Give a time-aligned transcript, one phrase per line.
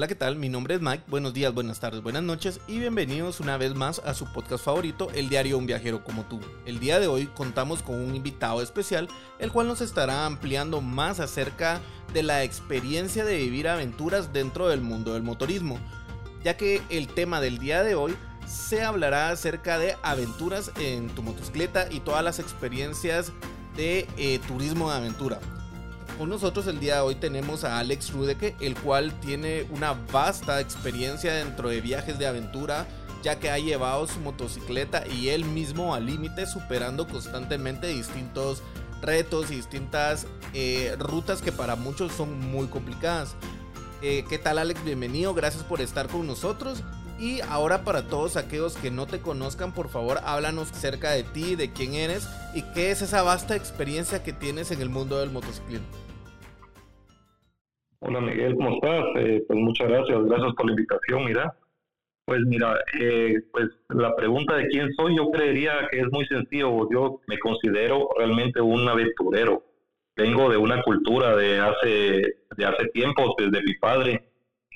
[0.00, 0.36] Hola, ¿qué tal?
[0.36, 1.04] Mi nombre es Mike.
[1.08, 5.10] Buenos días, buenas tardes, buenas noches y bienvenidos una vez más a su podcast favorito,
[5.12, 6.40] El Diario Un Viajero como tú.
[6.64, 9.08] El día de hoy contamos con un invitado especial,
[9.38, 11.82] el cual nos estará ampliando más acerca
[12.14, 15.78] de la experiencia de vivir aventuras dentro del mundo del motorismo,
[16.42, 21.22] ya que el tema del día de hoy se hablará acerca de aventuras en tu
[21.22, 23.34] motocicleta y todas las experiencias
[23.76, 25.40] de eh, turismo de aventura.
[26.20, 30.60] Con nosotros el día de hoy tenemos a Alex Rudeke, el cual tiene una vasta
[30.60, 32.86] experiencia dentro de viajes de aventura,
[33.22, 38.62] ya que ha llevado su motocicleta y él mismo al límite, superando constantemente distintos
[39.00, 43.34] retos y distintas eh, rutas que para muchos son muy complicadas.
[44.02, 44.84] Eh, ¿Qué tal Alex?
[44.84, 46.82] Bienvenido, gracias por estar con nosotros.
[47.18, 51.56] Y ahora para todos aquellos que no te conozcan, por favor, háblanos acerca de ti,
[51.56, 55.30] de quién eres y qué es esa vasta experiencia que tienes en el mundo del
[55.30, 55.86] motociclismo.
[58.02, 59.04] Hola Miguel, ¿cómo estás?
[59.16, 61.54] Eh, pues muchas gracias, gracias por la invitación, mira.
[62.24, 66.88] Pues mira, eh, pues la pregunta de quién soy, yo creería que es muy sencillo.
[66.90, 69.62] Yo me considero realmente un aventurero.
[70.16, 72.22] Vengo de una cultura de hace,
[72.56, 74.22] de hace tiempo, desde mi padre,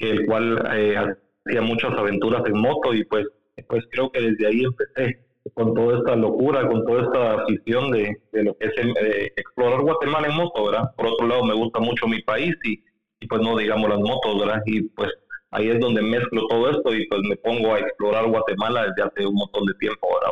[0.00, 3.26] el cual eh, hacía muchas aventuras en moto y pues,
[3.68, 5.18] pues creo que desde ahí empecé
[5.54, 10.28] con toda esta locura, con toda esta afición de, de lo que es explorar Guatemala
[10.28, 10.90] en moto, ¿verdad?
[10.94, 12.78] Por otro lado, me gusta mucho mi país y
[13.26, 14.62] pues no digamos las motos, ¿verdad?
[14.66, 15.10] Y pues
[15.50, 19.26] ahí es donde mezclo todo esto y pues me pongo a explorar Guatemala desde hace
[19.26, 20.30] un montón de tiempo ahora.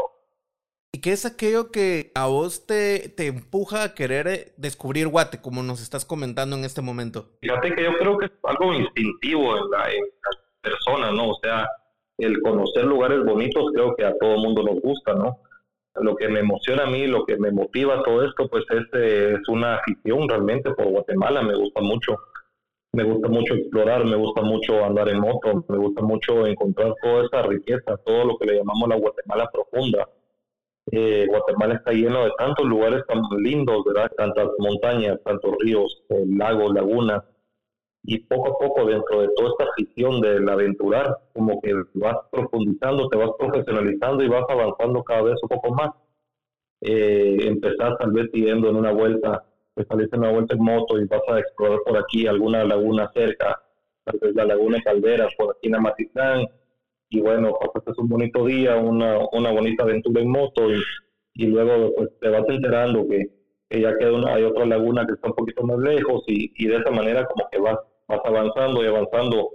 [0.94, 5.41] ¿Y qué es aquello que a vos te, te empuja a querer eh, descubrir Guate,
[5.41, 7.31] como nos estás comentando en este momento?
[7.41, 10.04] Fíjate que yo creo que es algo instintivo en la, en
[10.60, 11.31] persona, ¿no?
[11.31, 11.66] O sea,
[12.19, 15.38] el conocer lugares bonitos creo que a todo mundo nos gusta, ¿no?
[15.94, 19.48] Lo que me emociona a mí, lo que me motiva todo esto, pues es, es
[19.48, 22.19] una afición realmente por Guatemala, me gusta mucho
[22.92, 27.25] me gusta mucho explorar, me gusta mucho andar en moto, me gusta mucho encontrar toda
[27.25, 30.08] esa riqueza, todo lo que le llamamos la Guatemala profunda.
[30.91, 34.10] Eh, Guatemala está lleno de tantos lugares tan lindos, ¿verdad?
[34.16, 37.22] Tantas montañas, tantos ríos, eh, lagos, lagunas.
[38.04, 43.08] Y poco a poco, dentro de toda esta afición del aventurar, como que vas profundizando,
[43.08, 45.91] te vas profesionalizando y vas avanzando cada vez un poco más.
[46.81, 51.06] Eh, empezás tal vez pidiendo en una vuelta pues saliste una vuelta en moto y
[51.06, 53.62] vas a explorar por aquí alguna laguna cerca,
[54.04, 56.46] tal vez la laguna de Calderas, por aquí en Amatitlán,
[57.08, 60.82] y bueno, pasaste un bonito día, una, una bonita aventura en moto, y,
[61.34, 63.30] y luego pues, te vas enterando que,
[63.68, 66.68] que ya queda una, hay otra laguna que está un poquito más lejos, y, y
[66.68, 67.78] de esa manera como que vas,
[68.08, 69.50] vas avanzando y avanzando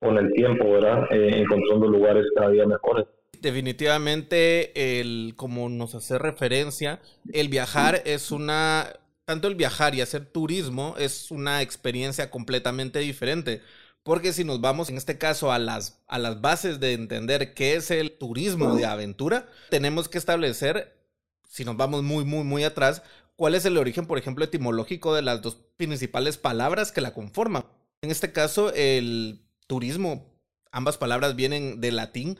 [0.00, 1.04] con el tiempo, ¿verdad?
[1.10, 3.06] Eh, encontrando lugares cada día mejores.
[3.40, 7.00] Definitivamente, el, como nos hace referencia,
[7.32, 8.84] el viajar es una
[9.28, 13.60] tanto el viajar y hacer turismo es una experiencia completamente diferente.
[14.02, 17.74] Porque si nos vamos en este caso a las, a las bases de entender qué
[17.74, 20.98] es el turismo de aventura, tenemos que establecer,
[21.46, 23.02] si nos vamos muy, muy, muy atrás,
[23.36, 27.66] cuál es el origen, por ejemplo, etimológico de las dos principales palabras que la conforman.
[28.00, 30.24] En este caso, el turismo,
[30.72, 32.38] ambas palabras vienen del latín,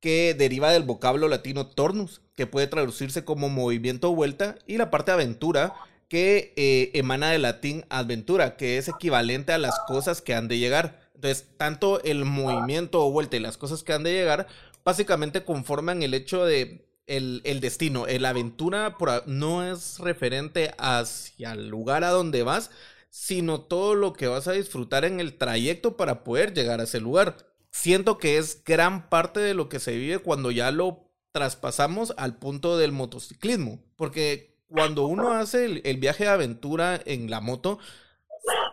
[0.00, 4.90] que deriva del vocablo latino tornus, que puede traducirse como movimiento o vuelta, y la
[4.90, 5.74] parte aventura,
[6.12, 10.58] que eh, emana del latín adventura, que es equivalente a las cosas que han de
[10.58, 11.00] llegar.
[11.14, 14.46] Entonces, tanto el movimiento o vuelta y las cosas que han de llegar,
[14.84, 18.06] básicamente conforman el hecho de el, destino.
[18.06, 22.70] El aventura no es referente hacia el lugar a donde vas,
[23.08, 27.00] sino todo lo que vas a disfrutar en el trayecto para poder llegar a ese
[27.00, 27.38] lugar.
[27.70, 32.36] Siento que es gran parte de lo que se vive cuando ya lo traspasamos al
[32.36, 37.78] punto del motociclismo, porque cuando uno hace el, viaje de aventura en la moto,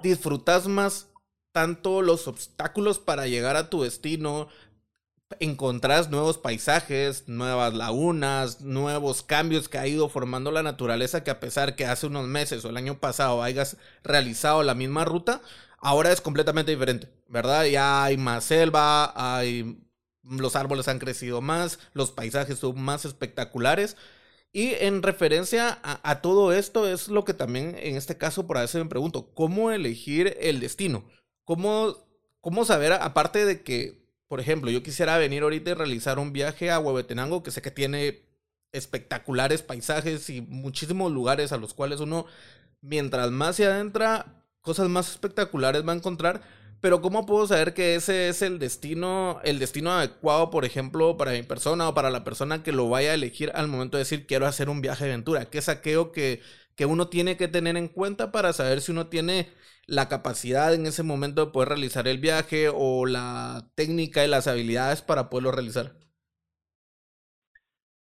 [0.02, 1.08] disfrutas más
[1.52, 4.48] tanto los obstáculos para llegar a tu destino,
[5.42, 11.42] encontrás nuevos paisajes, nuevas lagunas, nuevos cambios que ha ido formando la naturaleza que a
[11.42, 15.42] pesar que hace unos meses o el año pasado hayas realizado la misma ruta,
[15.80, 17.66] ahora es completamente diferente, ¿verdad?
[17.66, 19.78] Ya hay más selva, hay
[20.24, 23.98] los árboles han crecido más, los paisajes son más espectaculares
[24.52, 28.62] Y en referencia a, todo esto es lo que también en este caso por a
[28.62, 31.04] veces me pregunto, ¿cómo elegir el destino?
[31.44, 31.96] ¿Cómo,
[32.42, 36.72] cómo saber, aparte de que, por ejemplo, yo quisiera venir ahorita y realizar un viaje
[36.72, 38.24] a Huehuetenango, que sé que tiene
[38.72, 42.26] espectaculares paisajes y muchísimos lugares a los cuales uno,
[42.82, 46.42] mientras más se adentra, cosas más espectaculares va a encontrar,
[46.82, 51.32] pero ¿cómo puedo saber que ese es el destino, el destino adecuado, por ejemplo, para
[51.32, 54.26] mi persona o para la persona que lo vaya a elegir al momento de decir
[54.28, 55.50] quiero hacer un viaje de aventura?
[55.50, 56.42] ¿Qué saqueo que,
[56.76, 59.50] que uno tiene que tener en cuenta para saber si uno tiene
[59.88, 64.48] la capacidad en ese momento de poder realizar el viaje o la técnica y las
[64.48, 65.96] habilidades para poderlo realizar?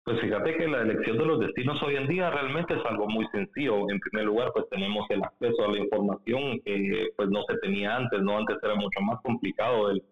[0.05, 3.25] Pues fíjate que la elección de los destinos hoy en día realmente es algo muy
[3.29, 3.89] sencillo.
[3.89, 7.97] En primer lugar, pues tenemos el acceso a la información que pues no se tenía
[7.97, 8.37] antes, ¿no?
[8.37, 10.03] Antes era mucho más complicado el,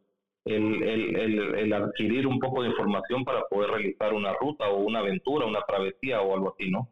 [0.45, 5.01] el, el, el, adquirir un poco de información para poder realizar una ruta o una
[5.01, 6.89] aventura, una travesía o algo así, ¿no?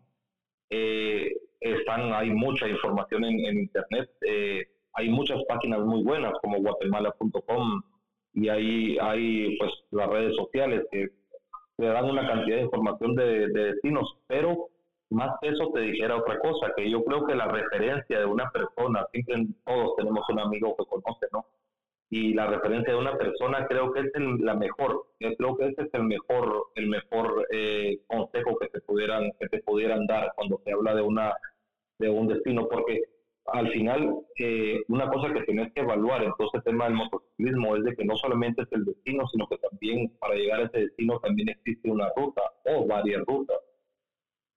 [0.70, 6.58] Eh, están, hay mucha información en, en Internet, eh, hay muchas páginas muy buenas como
[6.58, 7.82] guatemala.com
[8.34, 11.08] y ahí hay pues las redes sociales que
[11.78, 14.69] te dan una cantidad de información de, destinos, pero
[15.10, 18.50] más que eso te dijera otra cosa, que yo creo que la referencia de una
[18.50, 21.46] persona, siempre todos tenemos un amigo que conoce, ¿no?
[22.10, 25.94] Y la referencia de una persona creo que es la mejor, creo que ese es
[25.94, 30.72] el mejor, el mejor eh, consejo que te pudieran, que te pudieran dar cuando se
[30.72, 31.34] habla de una,
[31.98, 33.02] de un destino, porque
[33.52, 37.76] al final, eh, una cosa que tienes que evaluar en todo este tema del motociclismo
[37.76, 40.78] es de que no solamente es el destino, sino que también para llegar a ese
[40.80, 43.56] destino también existe una ruta o varias rutas.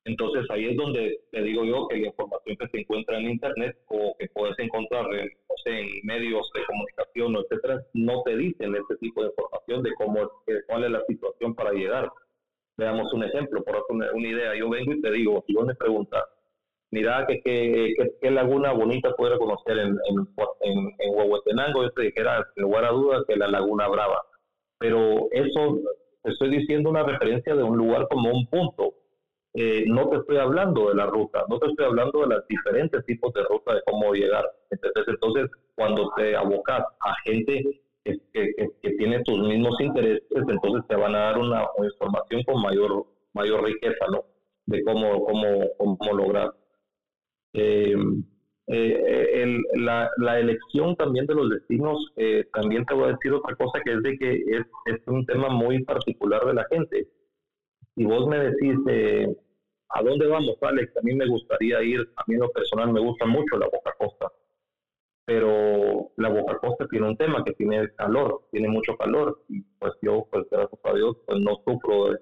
[0.04, 3.78] Entonces ahí es donde te digo yo que la información que se encuentra en Internet
[3.88, 5.30] o que puedes encontrar en,
[5.66, 10.32] en medios de comunicación, etcétera, no te dicen este tipo de información de cómo
[10.68, 12.10] cuál es la situación para llegar.
[12.78, 14.56] Veamos un ejemplo, por una, una idea.
[14.56, 16.24] Yo vengo y te digo, si vos me preguntas,
[16.92, 17.42] mira que
[18.22, 20.28] qué laguna bonita pudiera conocer en, en,
[20.62, 24.22] en, en yo te dijera, sin lugar a dudas, que la Laguna Brava.
[24.78, 25.80] Pero eso,
[26.24, 28.94] te estoy diciendo una referencia de un lugar como un punto.
[29.54, 33.06] Eh, no te estoy hablando de la ruta, no te estoy hablando de los diferentes
[33.06, 34.46] tipos de ruta, de cómo llegar.
[34.70, 40.88] Entonces, entonces cuando te abocas a gente que, que, que, tiene tus mismos intereses, entonces
[40.88, 44.24] te van a dar una, información con mayor, mayor riqueza, ¿no?
[44.68, 46.54] De cómo, cómo, cómo lograr
[47.54, 47.96] eh,
[48.74, 53.56] eh, la, la, elección también de los destinos, eh, también te voy a decir otra
[53.56, 54.44] cosa que es de que
[54.86, 57.08] es, un tema muy particular de la gente.
[57.96, 59.36] Si vos me decís, eh,
[59.90, 60.96] ¿a dónde vamos, Alex?
[60.96, 64.32] A mí me gustaría ir, a mí lo personal me gusta mucho la Boca Costa,
[65.26, 69.94] pero la Boca Costa tiene un tema que tiene calor, tiene mucho calor, y pues
[70.02, 72.20] yo, pues gracias a Dios, pues no sufro de,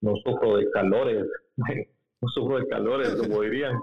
[0.00, 1.26] no sufro de calores,
[2.22, 3.74] no sufro de calores, como dirían.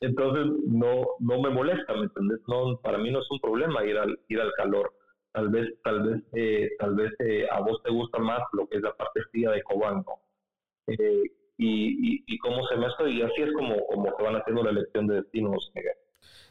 [0.00, 2.40] Entonces no, no me molesta, ¿me entiendes?
[2.46, 4.92] No, para mí no es un problema ir al, ir al calor.
[5.32, 8.76] Tal vez, tal vez, eh, tal vez eh, a vos te gusta más lo que
[8.76, 10.04] es la parte fría de Cobán,
[10.86, 11.22] eh,
[11.58, 15.06] y, y, cómo se mezcla, y así es como, como se van haciendo la elección
[15.06, 15.94] de destinos, Miguel.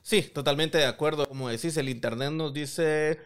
[0.01, 1.27] Sí, totalmente de acuerdo.
[1.27, 3.19] Como decís, el internet nos dice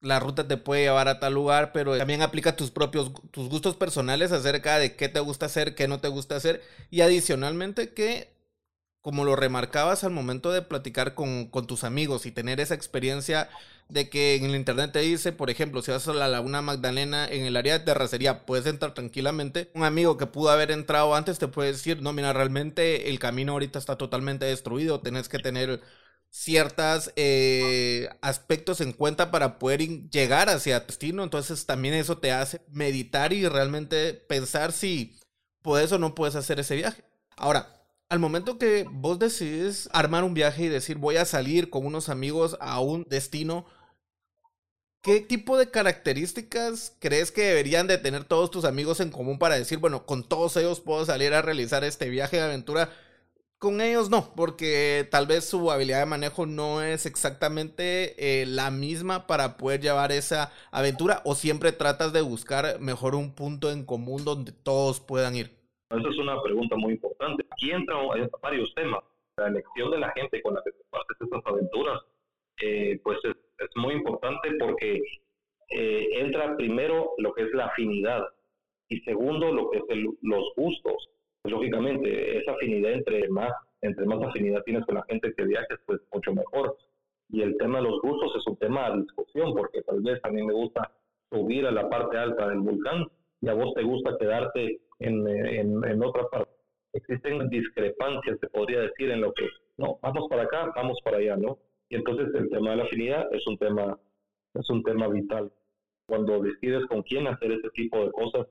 [0.00, 3.76] la ruta te puede llevar a tal lugar, pero también aplica tus propios tus gustos
[3.76, 8.37] personales acerca de qué te gusta hacer, qué no te gusta hacer y adicionalmente que
[9.02, 13.48] como lo remarcabas al momento de platicar con, tus amigos y tener esa experiencia
[13.88, 17.26] de que en el internet te dice, por ejemplo, si vas a la Laguna Magdalena
[17.26, 19.70] en el área de terracería, puedes entrar tranquilamente.
[19.74, 23.52] Un amigo que pudo haber entrado antes te puede decir, no, mira, realmente el camino
[23.52, 25.80] ahorita está totalmente destruido, tenés que tener
[26.30, 29.80] ciertos eh, aspectos en cuenta para poder
[30.10, 31.22] llegar hacia destino.
[31.22, 35.18] Entonces también eso te hace meditar y realmente pensar si
[35.62, 37.02] puedes o no puedes hacer ese viaje.
[37.36, 37.77] Ahora,
[38.08, 42.08] al momento que vos decides armar un viaje y decir voy a salir con unos
[42.08, 43.66] amigos a un destino,
[45.02, 49.56] ¿qué tipo de características crees que deberían de tener todos tus amigos en común para
[49.56, 52.90] decir, bueno, con todos ellos puedo salir a realizar este viaje de aventura?
[53.58, 58.70] Con ellos no, porque tal vez su habilidad de manejo no es exactamente eh, la
[58.70, 63.84] misma para poder llevar esa aventura o siempre tratas de buscar mejor un punto en
[63.84, 65.57] común donde todos puedan ir.
[65.90, 67.46] Esa es una pregunta muy importante.
[67.50, 68.06] Aquí entran
[68.42, 69.02] varios temas.
[69.38, 72.02] La elección de la gente con la que compartes estas aventuras,
[72.62, 73.34] eh, pues es,
[73.74, 75.00] muy importante porque
[75.70, 78.24] eh, entra primero lo que es la afinidad
[78.88, 79.84] y segundo lo que es
[80.22, 81.08] los gustos.
[81.44, 86.00] Lógicamente, esa afinidad entre más, entre más afinidad tienes con la gente que viajes, pues
[86.12, 86.76] mucho mejor.
[87.30, 90.28] Y el tema de los gustos es un tema de discusión porque tal vez a
[90.28, 90.90] mí me gusta
[91.30, 93.06] subir a la parte alta del volcán
[93.40, 96.50] y a vos te gusta quedarte en, en, en otra parte.
[96.92, 101.36] existen discrepancias, se podría decir, en lo que, no, vamos para acá, vamos para allá,
[101.36, 101.58] ¿no?
[101.88, 103.98] Y entonces el tema de la afinidad es un tema,
[104.54, 105.50] es un tema vital.
[106.06, 108.46] Cuando decides con quién hacer ese tipo de cosas,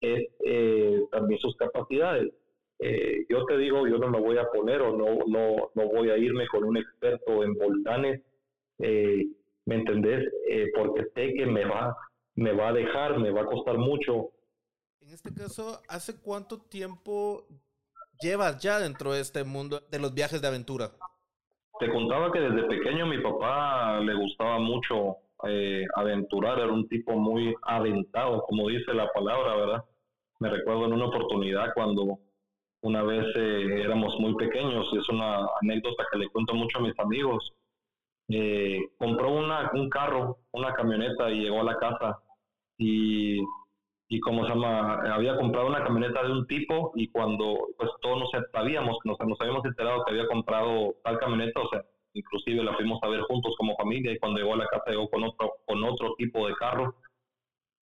[0.00, 2.32] es eh, también sus capacidades.
[2.80, 6.10] Eh, yo te digo, yo no me voy a poner o no, no, no voy
[6.10, 8.20] a irme con un experto en volcanes,
[8.78, 9.24] eh,
[9.66, 10.28] ¿me entendés?
[10.76, 11.96] porque sé que me va,
[12.36, 14.30] me va a dejar, me va a costar mucho.
[15.14, 17.46] Este caso, ¿hace cuánto tiempo
[18.20, 20.90] llevas ya dentro de este mundo de los viajes de aventura?
[21.78, 27.12] Te contaba que desde pequeño mi papá le gustaba mucho eh, aventurar, era un tipo
[27.12, 29.84] muy aventado, como dice la palabra, ¿verdad?
[30.40, 32.18] Me recuerdo en una oportunidad cuando
[32.80, 36.82] una vez eh, éramos muy pequeños, y es una anécdota que le cuento mucho a
[36.82, 37.52] mis amigos.
[38.30, 42.18] Eh, compró una, un carro, una camioneta y llegó a la casa
[42.78, 43.40] y
[44.08, 48.20] y como se llama, había comprado una camioneta de un tipo y cuando pues todos
[48.20, 51.82] nos sabíamos, nos, nos habíamos enterado que había comprado tal camioneta, o sea,
[52.12, 55.08] inclusive la fuimos a ver juntos como familia y cuando llegó a la casa llegó
[55.08, 56.94] con otro, con otro tipo de carro,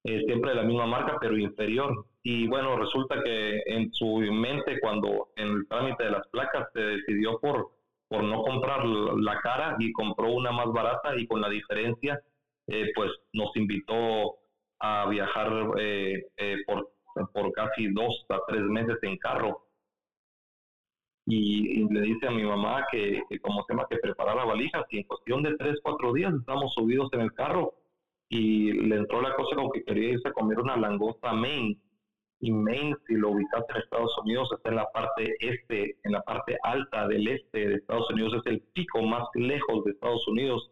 [0.05, 2.07] eh, siempre de la misma marca pero inferior.
[2.23, 6.81] Y bueno, resulta que en su mente cuando en el trámite de las placas se
[6.81, 7.71] decidió por,
[8.09, 12.21] por no comprar la cara y compró una más barata y con la diferencia
[12.69, 14.37] eh, pues nos invitó
[14.83, 15.49] a viajar
[15.79, 16.91] eh, eh, por,
[17.33, 19.65] por casi dos a tres meses en carro.
[21.25, 25.05] Y, le dice a mi mamá que, como se llama, que preparara valijas y en
[25.05, 27.75] cuestión de tres, cuatro días estamos subidos en el carro
[28.29, 31.79] y le entró la cosa como que quería irse a comer una langosta a Maine.
[32.41, 36.23] Y Maine, si lo ubicas en Estados Unidos, está en la parte este, en la
[36.23, 40.72] parte alta del este de Estados Unidos, es el pico más lejos de Estados Unidos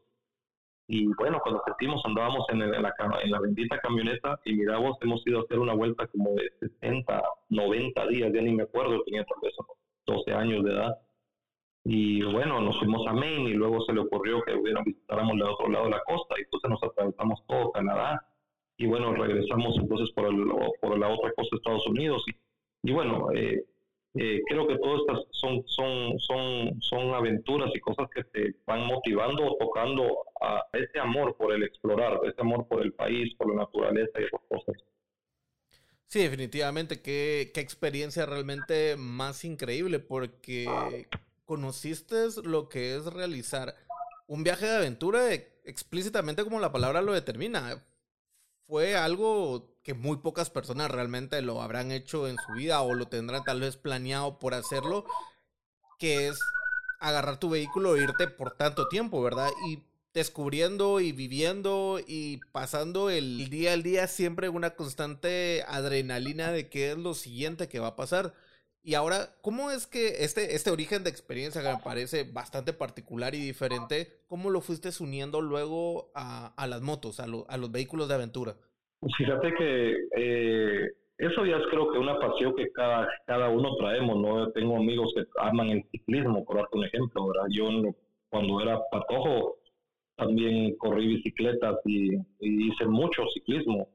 [0.92, 5.38] y bueno, cuando sentimos andábamos en, la, en la bendita camioneta y miramos, hemos ido
[5.38, 9.38] a hacer una vuelta como de 60, 90 días, ya ni me acuerdo, tenía tal
[9.40, 9.54] vez
[10.04, 10.98] 12 años de edad.
[11.84, 15.42] Y bueno, nos fuimos a Maine y luego se le ocurrió que hubiéramos visitáramos el
[15.44, 18.26] otro lado de la costa y entonces nos atravesamos todo Canadá
[18.76, 20.44] y bueno, regresamos entonces por, el,
[20.80, 23.64] por la otra costa de Estados Unidos y, y bueno, eh,
[24.14, 28.86] eh, creo que todas estas son, son, son, son aventuras y cosas que te van
[28.86, 33.50] motivando o tocando a ese amor por el explorar, ese amor por el país, por
[33.50, 34.76] la naturaleza y esas cosas.
[36.08, 40.66] Sí, definitivamente, qué, qué experiencia realmente más increíble, porque
[41.44, 43.76] conociste lo que es realizar
[44.26, 45.32] un viaje de aventura
[45.64, 47.80] explícitamente como la palabra lo determina.
[48.70, 53.08] Fue algo que muy pocas personas realmente lo habrán hecho en su vida o lo
[53.08, 55.06] tendrán tal vez planeado por hacerlo,
[55.98, 56.38] que es
[57.00, 59.48] agarrar tu vehículo e irte por tanto tiempo, ¿verdad?
[59.68, 59.82] Y
[60.14, 66.92] descubriendo y viviendo y pasando el día al día siempre una constante adrenalina de qué
[66.92, 68.34] es lo siguiente que va a pasar.
[68.82, 73.34] Y ahora, ¿cómo es que este, este origen de experiencia que me parece bastante particular
[73.34, 78.08] y diferente, cómo lo fuiste uniendo luego a, a las motos, a, a los vehículos
[78.08, 78.56] de aventura?
[79.18, 84.18] Fíjate que eh, eso ya es creo que una pasión que cada, cada uno traemos,
[84.18, 84.50] ¿no?
[84.52, 87.48] Tengo amigos que aman el ciclismo, por darte un ejemplo, ¿verdad?
[87.50, 87.68] Yo
[88.30, 89.56] cuando era patojo
[90.16, 93.88] también corrí bicicletas y, hice mucho ciclismo,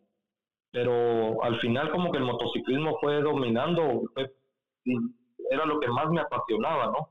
[0.72, 4.04] pero al final como que el motociclismo fue dominando,
[5.52, 7.10] era lo que más me apasionaba, ¿no?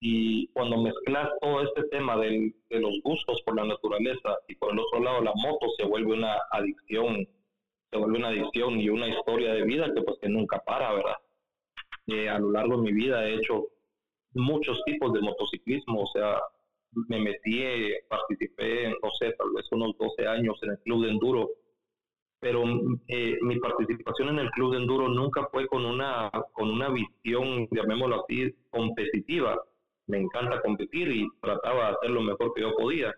[0.00, 4.78] Y cuando mezclas todo este tema de los gustos por la naturaleza y por el
[4.78, 7.26] otro lado la moto se vuelve una adicción,
[7.90, 11.16] se vuelve una adicción y una historia de vida que pues que nunca para, ¿verdad?
[12.08, 13.68] Eh, a lo largo de mi vida he hecho
[14.34, 16.40] muchos tipos de motociclismo, o sea,
[17.08, 17.64] me metí,
[18.08, 21.50] participé, no sé, tal vez unos 12 años en el club de enduro,
[22.40, 22.64] pero
[23.08, 27.66] eh, mi participación en el club de enduro nunca fue con una, con una visión,
[27.70, 29.58] llamémoslo así, competitiva,
[30.06, 33.14] me encanta competir y trataba de hacer lo mejor que yo podía.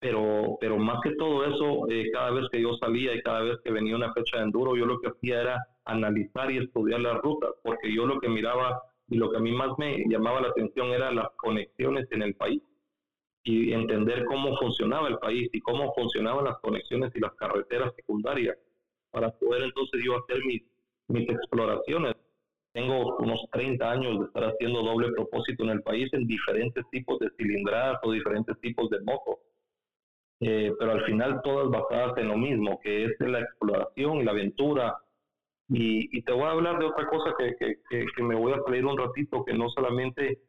[0.00, 3.56] Pero, pero más que todo eso, eh, cada vez que yo salía y cada vez
[3.64, 7.20] que venía una fecha de enduro, yo lo que hacía era analizar y estudiar las
[7.22, 10.48] rutas, porque yo lo que miraba y lo que a mí más me llamaba la
[10.48, 12.62] atención era las conexiones en el país
[13.44, 18.56] y entender cómo funcionaba el país y cómo funcionaban las conexiones y las carreteras secundarias
[19.10, 20.62] para poder entonces yo hacer mis,
[21.08, 22.16] mis exploraciones
[22.74, 27.20] tengo unos 30 años de estar haciendo doble propósito en el país en diferentes tipos
[27.20, 29.36] de cilindradas o diferentes tipos de motos.
[30.40, 34.32] Eh, pero al final todas basadas en lo mismo, que es la exploración y la
[34.32, 34.98] aventura.
[35.68, 37.54] Y, te voy a hablar de otra cosa que,
[37.88, 40.40] que, me voy a pedir un ratito, que no solamente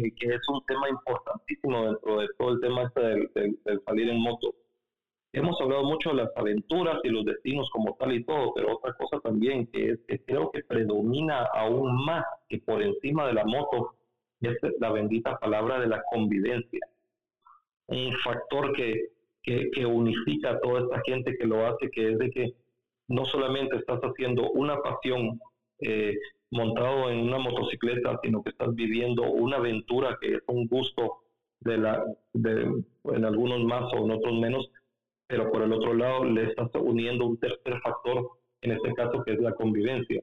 [0.00, 4.54] que, es un tema importantísimo dentro de todo el tema este del, salir en moto.
[5.32, 8.94] hemos hablado mucho de las aventuras y los destinos como tal y todo, pero otra
[8.94, 13.44] cosa también que, es, que creo que predomina aún más que por encima de la
[13.44, 13.94] moto
[14.40, 16.86] es la bendita palabra de la convivencia.
[17.86, 19.08] Un factor que,
[19.42, 22.54] que, unifica a toda esta gente que lo hace, que es de que
[23.08, 25.38] no solamente estás haciendo una pasión
[25.80, 26.16] eh,
[26.50, 31.24] montado en una motocicleta, sino que estás viviendo una aventura que es un gusto
[31.60, 34.70] de la, de, en algunos más o en otros menos,
[35.26, 38.28] pero por el otro lado le estás uniendo un tercer factor,
[38.60, 40.22] en este caso que es la convivencia.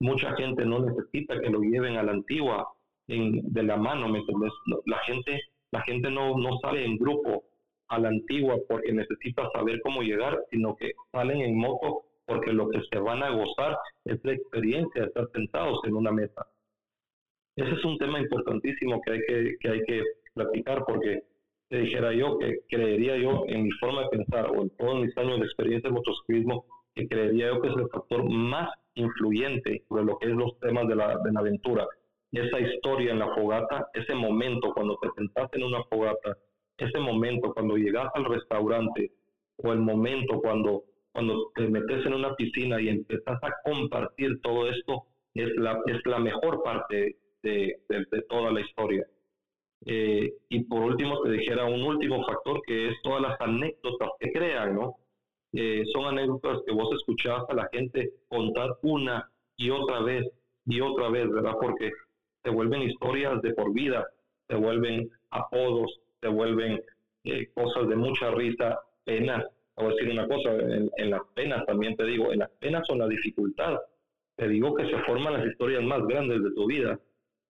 [0.00, 2.66] Mucha gente no necesita que lo lleven a la antigua
[3.06, 4.20] en, de la mano, ¿me
[4.86, 5.40] La gente,
[5.70, 7.44] la gente no, no sale en grupo
[7.88, 12.68] a la antigua porque necesita saber cómo llegar, sino que salen en moto porque lo
[12.68, 16.46] que se van a gozar es la experiencia de estar sentados en una mesa.
[17.56, 20.02] Ese es un tema importantísimo que hay que, que, hay que
[20.34, 21.22] platicar porque
[21.68, 25.16] te dijera yo que creería yo en mi forma de pensar o en todos mis
[25.18, 26.64] años de experiencia en motociclismo,
[26.94, 30.86] que creería yo que es el factor más influyente sobre lo que es los temas
[30.88, 31.86] de la, de la aventura.
[32.30, 36.36] Esa historia en la fogata, ese momento cuando te sentaste en una fogata,
[36.78, 39.12] ese momento cuando llegas al restaurante
[39.58, 44.68] o el momento cuando, cuando te metes en una piscina y empezás a compartir todo
[44.68, 45.04] esto,
[45.34, 49.06] es la, es la mejor parte de, de toda la historia.
[49.84, 54.30] Eh, y por último, te dijera un último factor que es todas las anécdotas que
[54.30, 54.96] crean, ¿no?
[55.52, 60.24] Eh, son anécdotas que vos escuchás a la gente contar una y otra vez
[60.66, 61.54] y otra vez, ¿verdad?
[61.60, 61.90] Porque
[62.42, 64.06] se vuelven historias de por vida,
[64.48, 66.80] se vuelven apodos, se vuelven
[67.24, 69.44] eh, cosas de mucha risa, penas.
[69.76, 73.08] A decir una cosa, en, las penas también te digo, en las penas son la
[73.08, 73.78] dificultad.
[74.36, 76.98] Te digo que se forman las historias más grandes de tu vida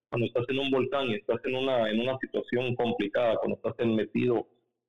[0.09, 3.87] cuando estás en un volcán y estás en una, en una situación complicada, cuando estás
[3.87, 4.45] metido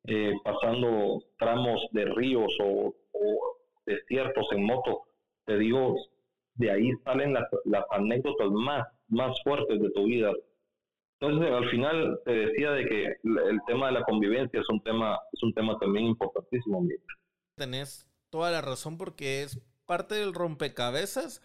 [0.06, 2.94] eh, pasando tramos de ríos o,
[3.86, 5.04] desiertos en moto,
[5.46, 5.96] te digo,
[6.56, 7.46] de ahí salen las,
[7.90, 10.30] anécdotas más, más fuertes de tu vida.
[11.20, 15.18] Entonces, al final te decía de que el tema de la convivencia es un tema,
[15.32, 16.86] es un tema también importantísimo.
[17.56, 21.40] Tenés toda la razón porque es parte del rompecabezas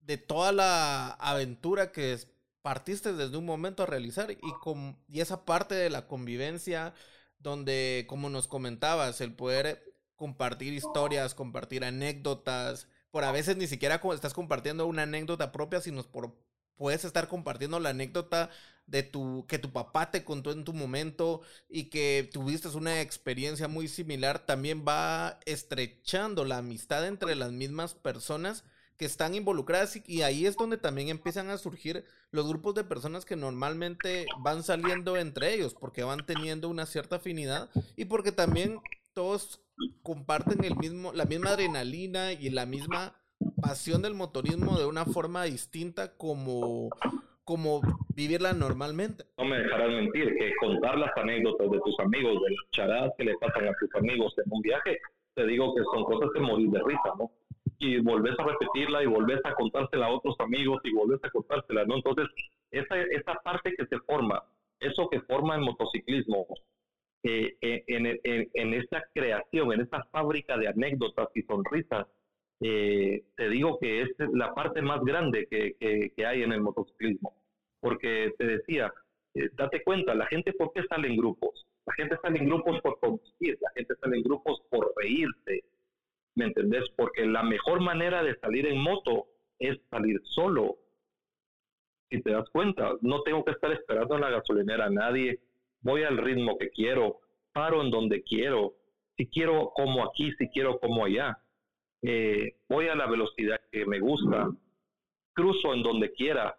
[0.00, 2.18] de toda la aventura que
[2.62, 6.94] partiste desde un momento a realizar y, con, y esa parte de la convivencia
[7.38, 14.00] donde, como nos comentabas, el poder compartir historias, compartir anécdotas, por a veces ni siquiera
[14.14, 16.36] estás compartiendo una anécdota propia, sino por
[16.76, 18.50] puedes estar compartiendo la anécdota
[18.86, 23.68] de tu que tu papá te contó en tu momento y que tuviste una experiencia
[23.68, 28.64] muy similar, también va estrechando la amistad entre las mismas personas
[28.96, 33.24] que están involucradas y, ahí es donde también empiezan a surgir los grupos de personas
[33.24, 38.78] que normalmente van saliendo entre ellos porque van teniendo una cierta afinidad y porque también
[39.14, 39.60] todos
[40.02, 43.16] comparten el mismo, la misma adrenalina y la misma
[43.62, 46.90] pasión del motorismo de una forma distinta como,
[47.44, 47.80] como
[48.14, 49.24] vivirla normalmente.
[49.38, 53.24] No me dejarás mentir que contar las anécdotas de tus amigos, de las charadas que
[53.24, 54.98] le pasan a tus amigos en un viaje,
[55.34, 57.30] te digo que son cosas que morir de risa, ¿no?
[57.78, 61.84] y volvés a repetirla y volvés a contársela a otros amigos y volvés a contársela,
[61.84, 61.96] ¿no?
[61.96, 62.28] Entonces,
[62.70, 64.40] esa, esa parte que se forma,
[64.78, 66.46] eso que forma el motociclismo,
[67.24, 72.06] eh, eh, en, en, en, esta creación, en esta fábrica de anécdotas y sonrisas,
[72.62, 76.60] eh, te digo que es la parte más grande que, que, que, hay en el
[76.60, 77.34] motociclismo.
[77.80, 78.92] Porque te decía,
[79.54, 81.66] date cuenta, la gente por qué sale en grupos.
[81.86, 85.64] La gente sale en grupos por competir, la gente sale en grupos por reírse,
[86.36, 86.84] ¿me entendés?
[86.96, 89.26] Porque la mejor manera de salir en moto
[89.58, 90.76] es salir solo.
[92.08, 95.40] Si te das cuenta, no tengo que estar esperando en la gasolinera a nadie,
[95.80, 97.20] voy al ritmo que quiero,
[97.52, 98.74] paro en donde quiero,
[99.16, 101.38] si quiero como aquí, si quiero como allá,
[102.02, 104.50] eh, voy a la velocidad que me gusta,
[105.34, 106.56] cruzo en donde quiera,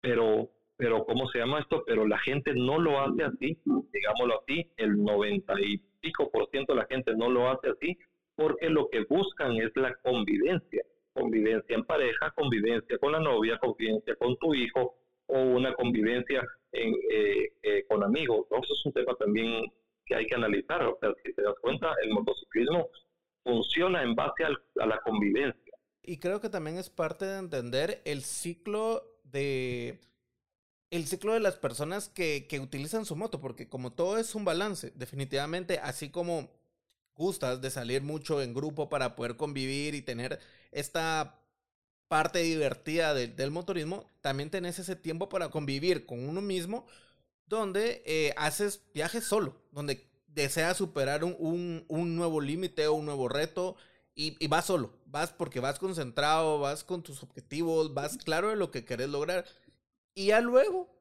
[0.00, 1.82] pero, pero, ¿cómo se llama esto?
[1.86, 3.58] Pero la gente no lo hace así,
[3.92, 7.96] digámoslo así, el noventa y pico por ciento de la gente no lo hace así,
[8.36, 10.82] porque lo que buscan es la convivencia,
[11.14, 14.94] convivencia en pareja, convivencia con la novia, convivencia con tu hijo
[15.28, 18.46] o una convivencia en, eh, eh, con amigos.
[18.50, 19.64] Eso es un tema también
[20.04, 20.82] que hay que analizar.
[20.86, 22.88] O sea, si te das cuenta, el motociclismo
[23.46, 25.72] funciona en base a la convivencia.
[26.02, 30.00] Y creo que también es parte de entender el ciclo de
[30.90, 34.44] el ciclo de las personas que, que utilizan su moto, porque como todo es un
[34.44, 36.48] balance, definitivamente, así como
[37.14, 40.38] gustas de salir mucho en grupo para poder convivir y tener
[40.70, 41.40] esta
[42.08, 46.86] parte divertida del motorismo, también tenés ese tiempo para convivir con uno mismo,
[47.46, 50.06] donde eh, haces viajes solo, donde
[50.36, 53.76] desea superar un, un, nuevo límite o un nuevo reto
[54.14, 58.56] y, y, vas solo, vas porque vas concentrado, vas con tus objetivos, vas claro de
[58.56, 59.46] lo que querés lograr
[60.14, 60.94] y ya luego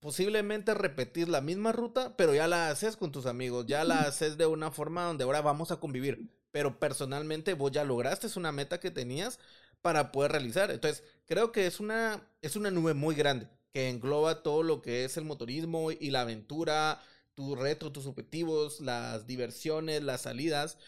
[0.00, 4.36] posiblemente repetir la misma ruta, pero ya la haces con tus amigos, ya la haces
[4.36, 8.52] de una forma donde ahora vamos a convivir, pero personalmente vos ya lograste, es una
[8.52, 9.38] meta que tenías
[9.82, 10.70] para poder realizar.
[10.70, 15.04] Entonces, creo que es una, es una nube muy grande que engloba todo lo que
[15.04, 17.00] es el motorismo y la aventura,
[17.36, 20.78] tu reto, tus objetivos, las diversiones, las salidas,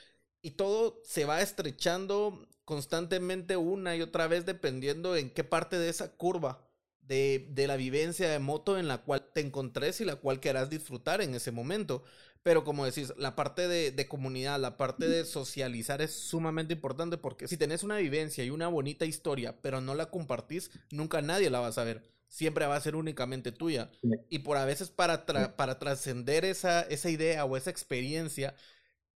[0.42, 5.88] y todo se va estrechando constantemente una y otra vez dependiendo en qué parte de
[5.90, 6.68] esa curva
[7.02, 11.20] de, la vivencia de moto en la cual te encontres y la cual querás disfrutar
[11.22, 12.02] en ese momento.
[12.42, 17.18] Pero como decís, la parte de, de, comunidad, la parte de socializar es sumamente importante
[17.18, 21.50] porque si tenés una vivencia y una bonita historia, pero no la compartís, nunca nadie
[21.50, 22.17] la va a saber.
[22.28, 23.90] Siempre va a ser únicamente tuya.
[24.28, 28.54] Y por a veces para, para trascender esa, esa idea o esa experiencia,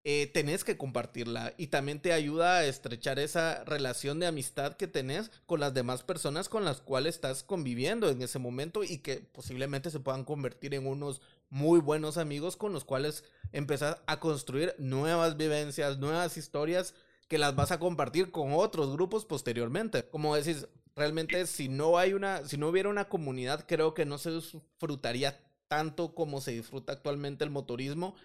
[0.04, 4.88] eh, tenés que compartirla y también te ayuda a estrechar esa relación de amistad que
[4.88, 9.17] tenés con las demás personas con las cuales estás conviviendo en ese momento y que
[9.17, 11.21] posiblemente se puedan convertir en unos
[11.52, 16.95] muy buenos amigos con los cuales empezás a construir nuevas vivencias, nuevas historias
[17.28, 20.04] que las vas a compartir con otros grupos posteriormente.
[20.10, 20.67] Como decís,
[21.02, 25.40] realmente si no hay una, si no hubiera una comunidad, creo que no se disfrutaría
[25.68, 28.16] tanto como se disfruta actualmente el motorismo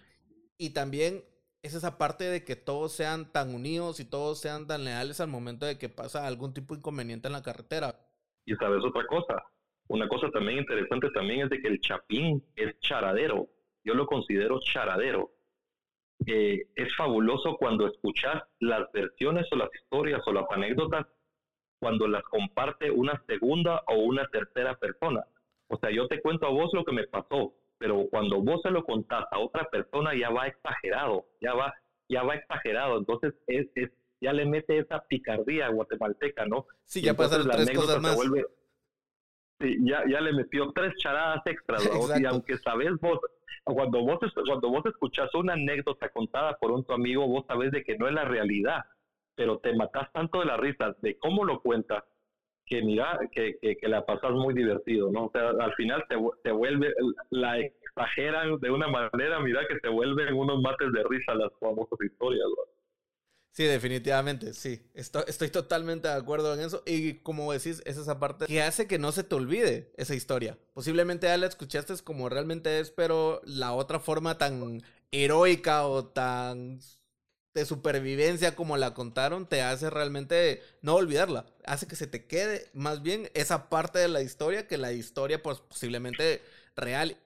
[0.59, 1.23] y también
[1.63, 5.27] es esa parte de que todos sean tan unidos y todos sean tan leales al
[5.27, 7.95] momento de que pasa algún tipo de inconveniente en la carretera.
[8.45, 9.43] Y sabes otra cosa,
[9.87, 13.49] una cosa también interesante también es de que el chapín es charadero,
[13.83, 15.31] yo lo considero charadero.
[16.25, 21.05] Eh, es fabuloso cuando escuchas las versiones o las historias o las anécdotas
[21.79, 25.23] cuando las comparte una segunda o una tercera persona.
[25.67, 28.71] O sea, yo te cuento a vos lo que me pasó, pero cuando vos se
[28.71, 31.73] lo contás a otra persona ya va exagerado, ya va,
[32.09, 36.65] ya va exagerado, entonces es, es ya le mete esa picardía guatemalteca, ¿no?
[36.85, 38.17] Sí, ya pasan tres cosas más.
[39.59, 41.87] sí, ya, ya le metió tres charadas extras,
[42.19, 43.19] y aunque sabes vos,
[43.63, 47.83] cuando vos, cuando vos escuchás una anécdota contada por un tu amigo, vos sabes de
[47.83, 48.85] que no es la realidad,
[49.37, 52.03] pero te matás tanto de la risa de cómo lo cuenta
[52.65, 55.27] que mira, que, que, la pasas muy divertido, ¿no?
[55.27, 56.93] O sea, al final te, te, vuelve,
[57.29, 61.97] la exageran de una manera, mira, que te vuelven unos mates de risa las famosas
[62.01, 62.63] historias, ¿no?
[63.53, 64.81] Sí, definitivamente, sí.
[64.93, 66.83] Estoy, estoy totalmente de acuerdo en eso.
[66.85, 70.59] Y como decís, es esa parte que hace que no se te olvide esa historia.
[70.73, 76.81] Posiblemente ya la escuchaste como realmente es, pero la otra forma tan heroica o tan
[77.53, 81.45] de supervivencia como la contaron te hace realmente no olvidarla.
[81.65, 85.41] Hace que se te quede más bien esa parte de la historia que la historia
[85.41, 86.41] pues posiblemente
[86.75, 87.17] real.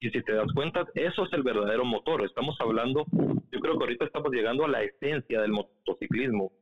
[0.00, 2.24] Y si te das cuenta, eso es el verdadero motor.
[2.24, 3.04] Estamos hablando,
[3.50, 6.52] yo creo que ahorita estamos llegando a la esencia del motociclismo,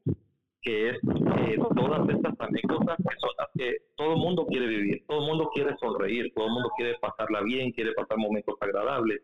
[0.62, 5.20] que es eh, todas estas anécdotas que son las que todo mundo quiere vivir, todo
[5.20, 9.20] mundo quiere sonreír, todo mundo quiere pasarla bien, quiere pasar momentos agradables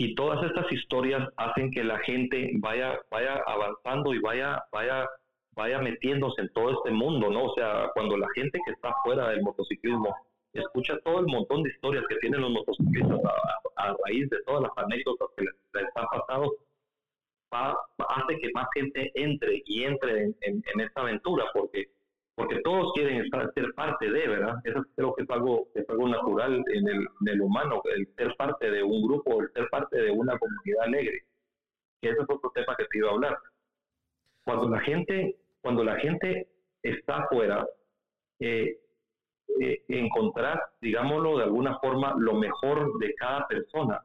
[0.00, 5.06] y todas estas historias hacen que la gente vaya vaya avanzando y vaya vaya
[5.54, 7.44] vaya metiéndose en todo este mundo, ¿no?
[7.44, 10.16] O sea, cuando la gente que está fuera del motociclismo
[10.54, 13.20] escucha todo el montón de historias que tienen los motociclistas
[13.76, 16.50] a, raíz de todas las anécdotas que les, están pasando,
[17.50, 21.90] hace que más gente entre y entre en, en esta aventura, porque
[22.40, 24.54] porque todos quieren estar, ser parte de, ¿verdad?
[24.64, 28.34] Eso creo que es algo, es algo natural en el, en el humano, el ser
[28.36, 31.20] parte de un grupo, el ser parte de una comunidad alegre.
[32.00, 33.36] Que ese es otro tema que te iba a hablar.
[34.42, 36.48] Cuando la gente, cuando la gente
[36.82, 37.68] está afuera,
[38.38, 38.78] eh,
[39.60, 44.00] eh, encontrar, digámoslo de alguna forma, lo mejor de cada persona.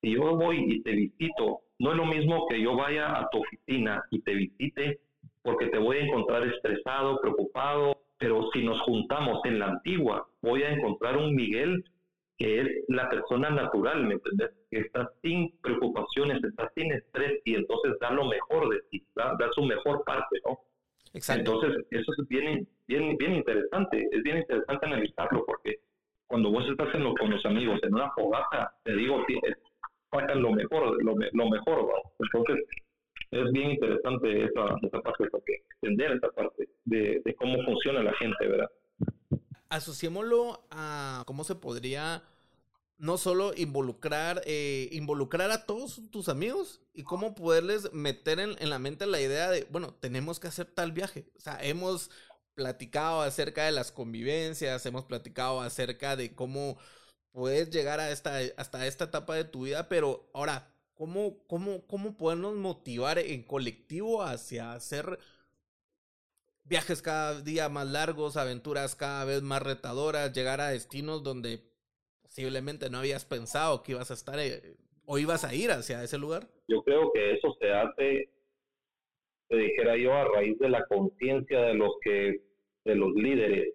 [0.00, 3.40] Si yo voy y te visito, no es lo mismo que yo vaya a tu
[3.40, 5.00] oficina y te visite
[5.42, 10.62] porque te voy a encontrar estresado, preocupado, pero si nos juntamos en la antigua, voy
[10.62, 11.84] a encontrar un Miguel
[12.36, 14.50] que es la persona natural, ¿me entiendes?
[14.70, 19.36] Que está sin preocupaciones, está sin estrés y entonces da lo mejor de ti, da,
[19.52, 20.58] su mejor parte, ¿no?
[21.12, 21.52] Exacto.
[21.52, 25.80] Entonces, eso es bien, bien, bien interesante, es bien interesante analizarlo porque
[26.26, 29.22] cuando vos estás en con los amigos en una fogata, te digo,
[30.10, 32.12] sacan lo mejor, lo, lo mejor, ¿no?
[32.20, 32.64] Entonces,
[33.30, 38.46] es bien interesante esa, esa parte, entender esa parte de, de, cómo funciona la gente,
[38.46, 38.70] ¿verdad?
[39.68, 42.22] Asociémoslo a cómo se podría
[42.98, 48.68] no solo involucrar, eh, involucrar a todos tus amigos y cómo poderles meter en, en
[48.68, 51.24] la mente la idea de, bueno, tenemos que hacer tal viaje.
[51.36, 52.10] O sea, hemos
[52.54, 56.78] platicado acerca de las convivencias, hemos platicado acerca de cómo
[57.32, 60.68] puedes llegar a esta, hasta esta etapa de tu vida, pero ahora,
[61.00, 65.18] ¿cómo, cómo, cómo podemos motivar en colectivo hacia hacer
[66.62, 71.60] viajes cada día más largos, aventuras cada vez más retadoras, llegar a destinos donde
[72.20, 76.18] posiblemente no habías pensado que ibas a estar eh, o ibas a ir hacia ese
[76.18, 76.48] lugar?
[76.68, 78.28] Yo creo que eso se hace,
[79.48, 82.42] te dijera yo, a raíz de la conciencia de los que,
[82.84, 83.72] de los líderes.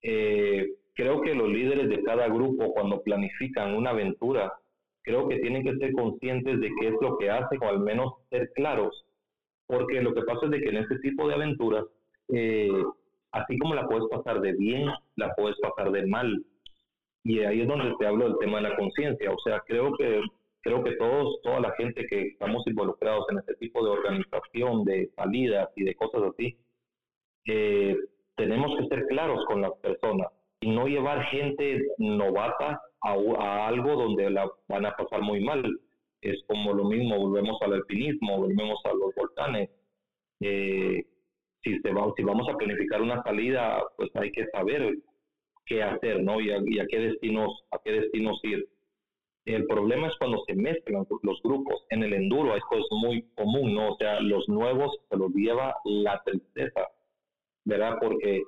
[0.00, 4.50] Eh, creo que los líderes de cada grupo cuando planifican una aventura,
[5.02, 8.14] creo que tienen que ser conscientes de qué es lo que hacen o al menos
[8.30, 9.04] ser claros.
[9.66, 11.84] Porque lo que pasa es de que en este tipo de aventuras,
[12.28, 12.82] eh,
[13.32, 14.86] así como la puedes pasar de bien,
[15.16, 16.44] la puedes pasar de mal.
[17.24, 19.30] Y ahí es donde te hablo del tema de la conciencia.
[19.30, 20.20] O sea, creo que
[20.62, 25.10] creo que todos, toda la gente que estamos involucrados en este tipo de organización, de
[25.16, 26.56] salidas y de cosas así,
[27.46, 27.96] eh,
[28.36, 30.28] tenemos que ser claros con las personas
[30.62, 35.62] no llevar gente novata a, algo donde la van a pasar muy mal.
[36.20, 39.70] Es como lo mismo, volvemos al alpinismo, volvemos a los volcanes.
[40.40, 41.04] Eh,
[41.62, 44.96] si, se va, si vamos a planificar una salida, pues hay que saber
[45.66, 46.40] qué hacer, ¿no?
[46.40, 48.68] Y a, qué destinos, a qué destinos ir.
[49.44, 51.84] El problema es cuando se mezclan los grupos.
[51.90, 53.92] En el enduro esto es muy común, ¿no?
[53.92, 56.88] O sea, los nuevos se los lleva la tristeza,
[57.64, 57.98] ¿verdad?
[58.00, 58.42] Porque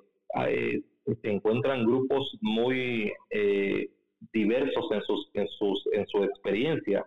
[0.47, 3.91] eh, se encuentran grupos muy eh,
[4.33, 7.07] diversos en, sus, en, sus, en su experiencia.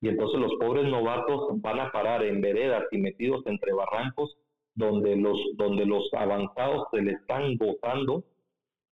[0.00, 4.36] Y entonces los pobres novatos van a parar en veredas y metidos entre barrancos
[4.74, 8.24] donde los, donde los avanzados se le están gozando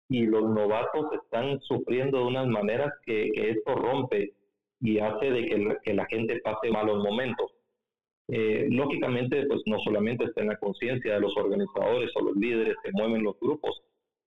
[0.08, 4.32] y los novatos están sufriendo de unas maneras que, esto rompe
[4.80, 7.52] y hace de que, que, la gente pase malos momentos.
[8.28, 12.76] Eh, lógicamente, pues no solamente está en la conciencia de los organizadores o los líderes
[12.82, 13.82] que mueven los grupos,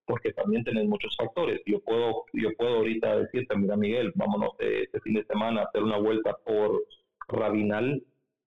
[0.06, 1.62] porque también tienen muchos factores.
[1.66, 5.84] Yo puedo, yo puedo ahorita decirte, mira Miguel, vámonos este fin de semana a hacer
[5.84, 6.84] una vuelta por
[7.28, 8.04] Rabinal,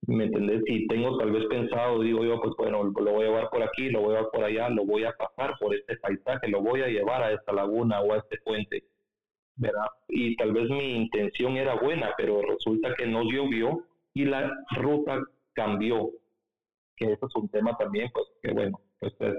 [0.06, 0.62] ¿me entendés?
[0.66, 3.88] Si tengo tal vez pensado, digo yo, pues bueno, lo voy a llevar por aquí,
[3.90, 6.82] lo voy a llevar por allá, lo voy a pasar por este paisaje, lo voy
[6.82, 8.84] a llevar a esta laguna o a este puente,
[9.56, 9.86] ¿verdad?
[10.08, 15.20] Y tal vez mi intención era buena, pero resulta que no llovió y la ruta
[15.54, 16.10] cambió,
[16.96, 18.80] que eso es un tema también, pues que bueno,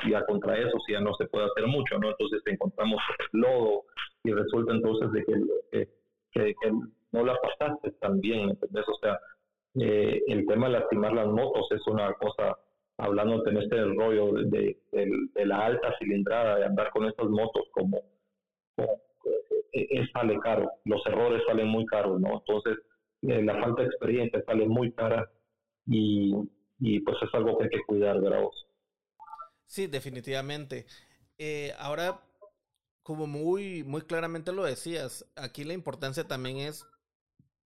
[0.09, 2.09] ya contra eso ya no se puede hacer mucho, ¿no?
[2.09, 3.01] Entonces encontramos
[3.31, 3.83] lodo
[4.23, 5.25] y resulta entonces de
[5.71, 5.89] que,
[6.31, 6.71] que,
[7.11, 8.49] no la pasaste tan bien.
[8.49, 9.19] O sea,
[9.75, 12.57] eh, el tema de lastimar las motos es una cosa,
[12.97, 14.77] hablando en este rollo de,
[15.45, 18.01] la alta cilindrada, de andar con estas motos como,
[18.77, 22.33] eh, es, sale caro, los errores salen muy caros, ¿no?
[22.33, 22.77] Entonces,
[23.21, 25.29] eh, la falta de experiencia sale muy cara
[25.87, 26.33] y,
[26.79, 28.43] y pues es algo que hay que cuidar, ¿verdad?
[29.67, 30.85] Sí, definitivamente.
[31.37, 32.21] Eh, ahora,
[33.03, 36.85] como muy, muy claramente lo decías, aquí la importancia también es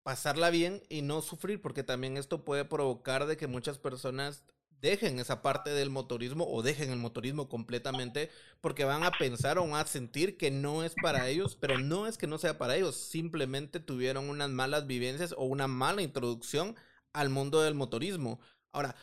[0.04, 4.46] pasarla bien y no sufrir, porque también esto puede provocar de que muchas personas
[4.82, 8.32] dejen esa parte del motorismo o dejen el motorismo completamente
[8.62, 12.08] porque van a pensar o van a sentir que no es para ellos, pero no
[12.08, 16.76] es que no sea para ellos, simplemente tuvieron unas malas vivencias o una mala introducción
[17.14, 18.40] al mundo del motorismo.
[18.74, 18.96] Ahora,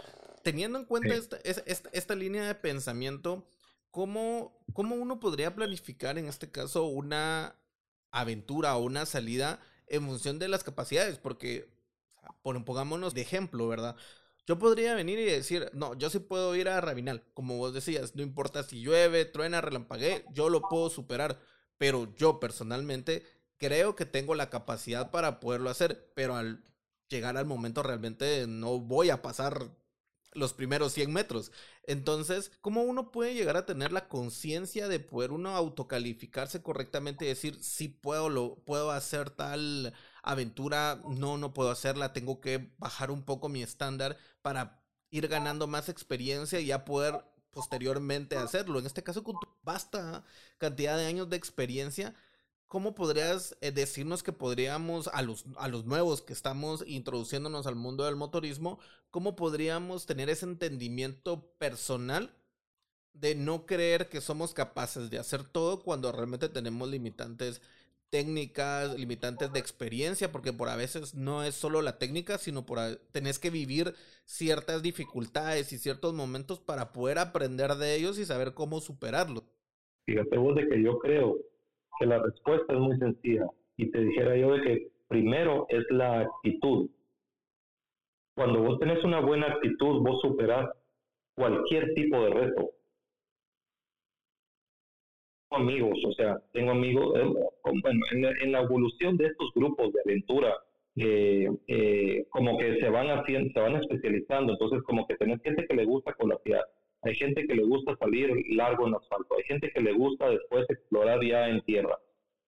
[0.46, 3.48] teniendo en cuenta esta, esta, línea de pensamiento,
[3.90, 7.56] ¿cómo, ¿cómo uno podría planificar en este caso una
[8.12, 11.18] aventura o una salida en función de las capacidades?
[11.18, 11.68] Porque,
[12.44, 13.96] pongámonos de ejemplo, ¿verdad?
[14.46, 18.14] Yo podría venir y decir, no, yo sí puedo ir a Rabinal, como vos decías,
[18.14, 21.40] no importa si llueve, truena, relampaguee, yo lo puedo superar,
[21.76, 23.24] pero yo personalmente
[23.56, 26.62] creo que tengo la capacidad para poderlo hacer, pero al
[27.08, 29.72] llegar al momento realmente no voy a pasar
[30.36, 31.52] los primeros 100 metros.
[31.84, 37.28] Entonces, ¿cómo uno puede llegar a tener la conciencia de poder uno autocalificarse correctamente y
[37.28, 43.10] decir, sí puedo, lo, puedo hacer tal aventura, no, no puedo hacerla, tengo que bajar
[43.10, 47.24] un poco mi estándar para ir ganando más experiencia y ya poder
[47.56, 48.78] posteriormente hacerlo.
[48.78, 50.24] En este caso, con tu vasta
[50.58, 52.14] cantidad de años de experiencia,
[52.68, 57.76] ¿cómo podrías eh, decirnos que podríamos, a los, a los nuevos que estamos introduciéndonos al
[57.76, 58.78] mundo del motorismo,
[59.10, 62.34] cómo podríamos tener ese entendimiento personal
[63.12, 67.62] de no creer que somos capaces de hacer todo cuando realmente tenemos limitantes
[68.10, 72.78] técnicas, limitantes de experiencia, porque por a veces no es solo la técnica, sino por
[73.12, 78.54] tenés que vivir ciertas dificultades y ciertos momentos para poder aprender de ellos y saber
[78.54, 79.44] cómo superarlos.
[80.06, 81.36] Fíjate vos de que yo creo
[81.98, 86.20] que la respuesta es muy sencilla y te dijera yo de que primero es la
[86.20, 86.90] actitud.
[88.34, 90.68] Cuando vos tenés una buena actitud, vos superás
[91.34, 92.70] cualquier tipo de reto.
[95.50, 100.54] amigos, o sea, tengo amigos, eh, en, la evolución de estos grupos de aventura,
[100.96, 105.66] eh, eh, como que se van haciendo, se van especializando, entonces como que tenés gente
[105.66, 106.64] que le gusta colatear,
[107.06, 110.68] hay gente que le gusta salir largo en asfalto, hay gente que le gusta después
[110.68, 111.98] explorar ya en tierra,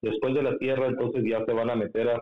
[0.02, 2.20] después de la tierra entonces ya se van a meter a,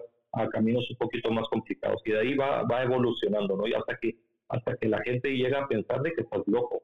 [0.53, 3.67] caminos un poquito más complicados y de ahí va, va evolucionando, ¿no?
[3.67, 4.17] Y hasta que,
[4.49, 6.83] hasta que la gente llega a pensar de que estás loco,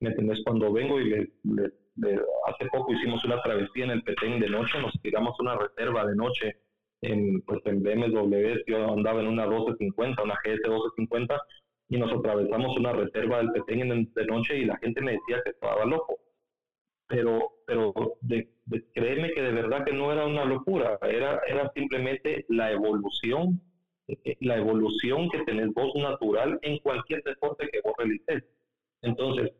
[0.00, 0.42] ¿me entendés?
[0.42, 1.30] Cuando vengo y le,
[2.46, 6.16] hace poco hicimos una travesía en el Petén de noche, nos tiramos una reserva de
[6.16, 6.56] noche
[7.02, 11.42] en, pues en BMW, yo andaba en una 1250, una GS 1250,
[11.88, 15.50] y nos atravesamos una reserva del Petén de noche y la gente me decía que
[15.50, 16.18] estaba loco.
[17.06, 17.92] Pero, pero
[18.94, 23.60] créeme que de verdad que no era una locura, era, era simplemente la evolución,
[24.08, 28.42] eh, la evolución que tenés vos natural en cualquier deporte que vos realices.
[29.02, 29.52] Entonces,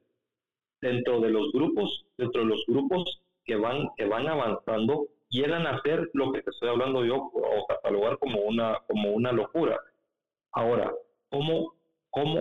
[0.81, 5.09] dentro de los grupos, dentro de los grupos que van, que van avanzando,
[5.43, 9.79] a hacer lo que te estoy hablando yo o catalogar como una, como una locura.
[10.53, 10.93] Ahora,
[11.31, 11.75] ¿cómo,
[12.15, 12.41] cómo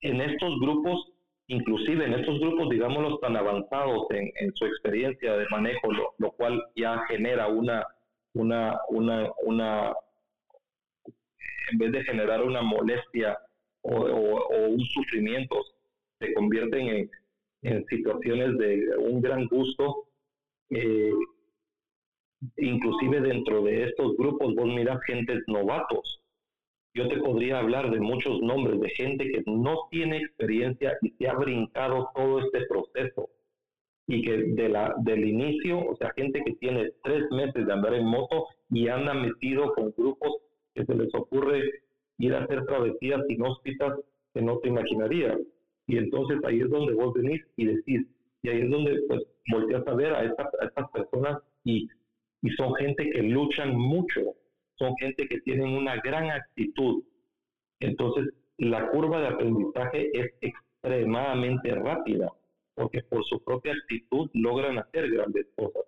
[0.00, 1.12] en estos grupos,
[1.46, 7.04] inclusive en estos grupos, digámoslo, tan avanzados en, su experiencia de manejo, lo, cual ya
[7.08, 7.86] genera una,
[8.34, 9.92] una, una, una,
[11.70, 13.38] en vez de generar una molestia
[13.82, 15.56] o, o un sufrimiento,
[16.18, 17.10] se convierten en,
[17.62, 20.08] en situaciones de un gran gusto.
[20.70, 21.12] Eh,
[22.56, 26.21] inclusive dentro de estos grupos vos miras gentes novatos.
[26.94, 31.28] Yo te podría hablar de muchos nombres de gente que no tiene experiencia y se
[31.28, 33.30] ha brincado todo este proceso.
[34.06, 37.94] Y que de la, del inicio, o sea, gente que tiene tres meses de andar
[37.94, 40.36] en moto y anda metido con grupos
[40.74, 41.62] que se les ocurre
[42.18, 43.98] ir a hacer travesías inhóspitas
[44.34, 45.38] que no te imaginarías.
[45.86, 48.06] Y entonces ahí es donde vos venís y decís,
[48.42, 51.88] y ahí es donde pues volteas a ver a, estas personas y,
[52.42, 54.34] y son gente que luchan mucho,
[54.82, 57.04] son gente que tienen una gran actitud.
[57.78, 62.32] Entonces la curva de aprendizaje es extremadamente rápida,
[62.74, 65.84] porque por su propia actitud logran hacer grandes cosas.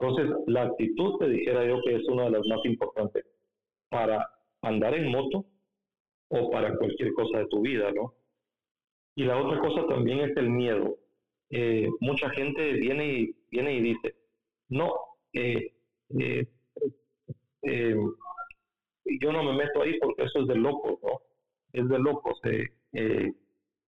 [0.00, 3.24] Entonces, la actitud, te dijera yo, que es una de las más importantes
[3.88, 4.30] para
[4.62, 5.44] andar en moto
[6.28, 8.14] o para cualquier cosa de tu vida, ¿no?
[9.16, 10.96] Y la otra cosa también es el miedo.
[11.50, 14.14] Eh, mucha gente viene y, viene y dice,
[14.68, 14.94] no,
[15.32, 15.72] eh,
[16.20, 16.46] eh,
[17.62, 20.98] yo no me meto ahí porque eso es de locos.
[21.72, 22.40] Es de locos.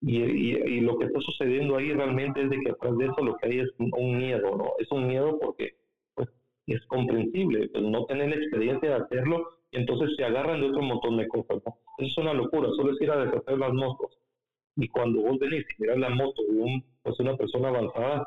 [0.02, 3.36] Y, y, lo que está sucediendo ahí realmente es de que atrás de eso lo
[3.36, 4.72] que hay es un, miedo, ¿no?
[4.78, 5.74] Es un miedo porque
[6.14, 6.28] pues,
[6.66, 10.82] es comprensible, pues, no tener la experiencia de hacerlo y entonces se agarran de otro
[10.82, 11.58] montón de cosas.
[11.66, 14.18] Eso es una locura, solo es ir a deshacer las motos
[14.76, 18.26] y cuando vos venís y miras la moto de un, pues una persona avanzada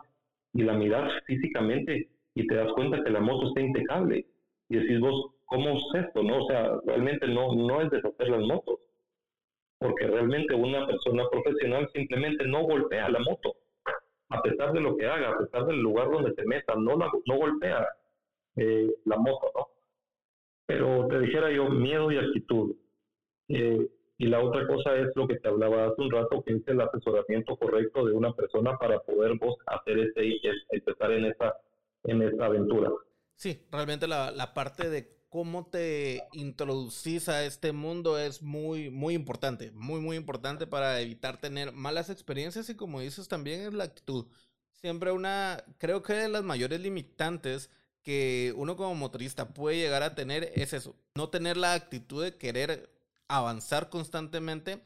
[0.53, 4.25] y la miras físicamente y te das cuenta que la moto está impecable
[4.73, 6.23] y decís vos, ¿cómo es esto?
[6.23, 6.43] No?
[6.43, 8.79] O sea, realmente no, no es deshacer las motos,
[9.77, 13.55] porque realmente una persona profesional simplemente no golpea la moto,
[14.29, 17.11] a pesar de lo que haga, a pesar del lugar donde se meta, no, la,
[17.27, 17.87] no golpea
[18.55, 19.67] eh, la moto, ¿no?
[20.65, 22.75] Pero te dijera yo, miedo y actitud.
[23.49, 26.67] Eh, y la otra cosa es lo que te hablaba hace un rato, que es
[26.67, 30.39] el asesoramiento correcto de una persona para poder vos hacer ese,
[30.71, 31.57] empezar en esa,
[32.05, 32.89] en esa aventura.
[33.35, 39.15] Sí, realmente la, la parte de cómo te introducís a este mundo es muy, muy
[39.15, 43.85] importante, muy, muy importante para evitar tener malas experiencias y como dices también es la
[43.85, 44.27] actitud.
[44.73, 47.71] Siempre una, creo que de las mayores limitantes
[48.03, 52.37] que uno como motorista puede llegar a tener es eso, no tener la actitud de
[52.37, 52.91] querer
[53.27, 54.83] avanzar constantemente,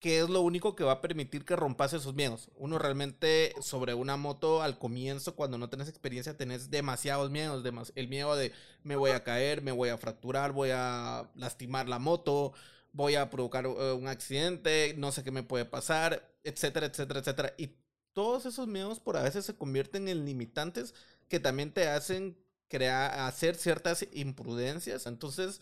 [0.00, 2.50] que es lo único que va a permitir que rompas esos miedos.
[2.56, 7.64] Uno realmente sobre una moto al comienzo, cuando no tenés experiencia, tenés demasiados miedos.
[7.94, 11.98] el miedo de me voy a caer, me voy a fracturar, voy a lastimar la
[11.98, 12.52] moto,
[12.92, 17.54] voy a provocar eh, un accidente, no sé qué me puede pasar, etcétera, etcétera, etcétera.
[17.58, 17.70] Y
[18.12, 20.94] todos esos miedos por a veces se convierten en limitantes
[21.28, 22.36] que también te hacen
[22.68, 25.06] crear, hacer ciertas imprudencias.
[25.06, 25.60] Entonces,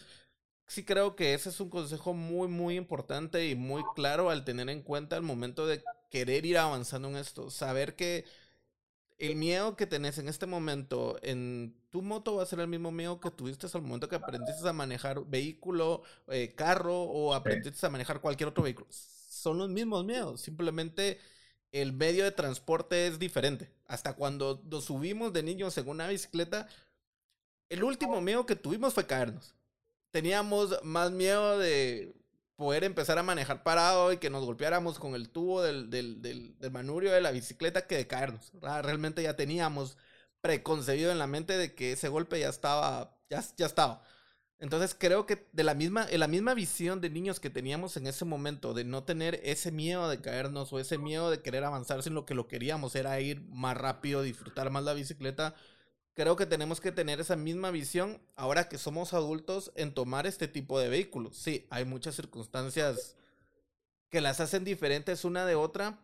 [0.66, 4.68] sí creo que ese es un consejo muy, muy importante y muy claro al tener
[4.68, 7.50] en cuenta el momento de querer ir avanzando en esto.
[7.50, 8.24] Saber que
[9.18, 12.90] el miedo que tenés en este momento en tu moto va a ser el mismo
[12.90, 17.90] miedo que tuviste al momento que aprendiste a manejar vehículo, eh, carro o aprendiste a
[17.90, 18.88] manejar cualquier otro vehículo.
[18.90, 21.20] Son los mismos miedos, simplemente
[21.72, 23.70] el medio de transporte es diferente.
[23.86, 26.68] Hasta cuando nos subimos de niños en una bicicleta,
[27.68, 29.54] el último miedo que tuvimos fue caernos
[30.14, 32.14] teníamos más miedo de
[32.54, 36.70] poder empezar a manejar parado y que nos golpeáramos con el tubo del, del, del,
[36.70, 38.52] manurio de la bicicleta que de caernos.
[38.62, 39.96] Realmente ya teníamos
[40.40, 44.04] preconcebido en la mente de que ese golpe ya estaba, ya, ya estaba.
[44.60, 48.06] Entonces creo que de la misma, en la misma visión de niños que teníamos en
[48.06, 52.04] ese momento, de no tener ese miedo de caernos o ese miedo de querer avanzar,
[52.04, 55.56] sino que lo queríamos era ir más rápido, disfrutar más la bicicleta,
[56.14, 60.48] creo que tenemos que tener esa misma visión ahora que somos adultos en tomar este
[60.48, 61.36] tipo de vehículos.
[61.36, 63.16] Sí, hay muchas circunstancias
[64.10, 65.98] que las hacen diferentes una de otra,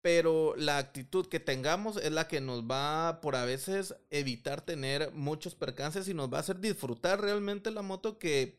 [0.00, 5.12] pero la actitud que tengamos es la que nos va por a veces evitar tener
[5.12, 8.58] muchos percances y nos va a hacer disfrutar realmente la moto que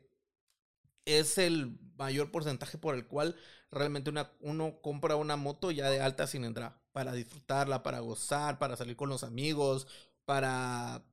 [1.05, 3.35] es el mayor porcentaje por el cual
[3.71, 8.75] realmente una, uno compra una moto ya de alta cilindrada para disfrutarla, para gozar, para
[8.75, 9.87] salir con los amigos,
[10.27, 11.05] para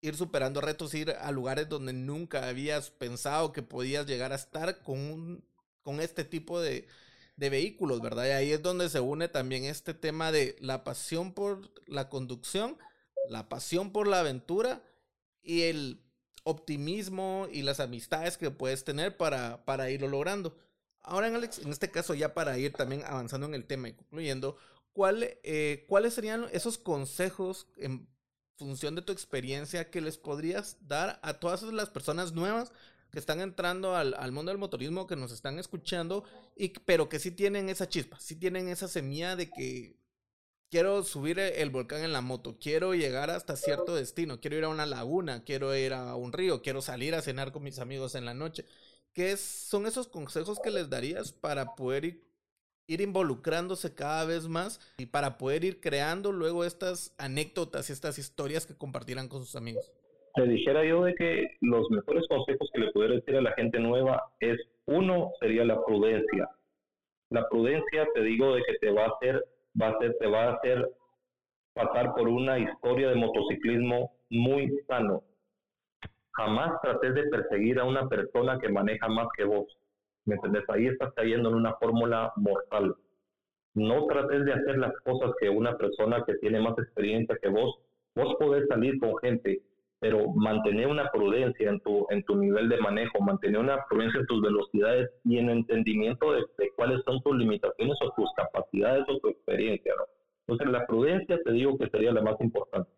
[0.00, 4.82] ir superando retos, ir a lugares donde nunca habías pensado que podías llegar a estar
[4.82, 5.44] con,
[5.82, 6.88] con este tipo de,
[7.36, 8.24] de vehículos, ¿verdad?
[8.24, 12.78] Y ahí es donde se une también este tema de la pasión por la conducción,
[13.28, 14.82] la pasión por la aventura
[15.42, 16.00] y el
[16.44, 20.56] optimismo y las amistades que puedes tener para, para irlo logrando.
[21.02, 24.56] Ahora, Alex, en este caso, ya para ir también avanzando en el tema y concluyendo,
[24.94, 27.66] ¿cuál, eh, ¿cuáles serían esos consejos
[28.60, 32.72] función de tu experiencia que les podrías dar a todas las personas nuevas
[33.10, 36.24] que están entrando al, mundo del motorismo, que nos están escuchando,
[36.56, 39.96] y, pero que sí tienen esa chispa, sí tienen esa semilla de que
[40.70, 44.68] quiero subir el volcán en la moto, quiero llegar hasta cierto destino, quiero ir a
[44.68, 48.26] una laguna, quiero ir a un río, quiero salir a cenar con mis amigos en
[48.26, 48.66] la noche.
[49.14, 52.29] ¿Qué son esos consejos que les darías para poder ir,
[52.92, 58.18] ir involucrándose cada vez más y para poder ir creando luego estas anécdotas y estas
[58.18, 59.92] historias que compartirán con sus amigos?
[60.34, 63.78] te dijera yo de que los mejores consejos que le pudiera decir a la gente
[63.78, 66.48] nueva es, uno, sería la prudencia.
[67.30, 69.44] La prudencia, te digo, de que te va a hacer,
[69.80, 70.88] va a hacer, te va a hacer
[71.74, 75.22] pasar por una historia de motociclismo muy sano.
[76.32, 79.66] Jamás trates de perseguir a una persona que maneja más que vos.
[80.26, 80.64] ¿Me entendés?
[80.68, 82.94] Ahí estás cayendo en una fórmula mortal.
[83.74, 87.78] No trates de hacer las cosas que una persona que tiene más experiencia que vos.
[88.14, 89.62] Vos podés salir con gente
[90.00, 94.26] pero mantener una prudencia en tu, en tu nivel de manejo, mantener una prudencia en
[94.26, 96.42] tus velocidades y en entendimiento de,
[96.74, 99.92] cuáles son tus limitaciones o tus capacidades o tu experiencia.
[99.96, 100.04] ¿no?
[100.48, 102.90] Entonces la prudencia te digo que sería la más importante.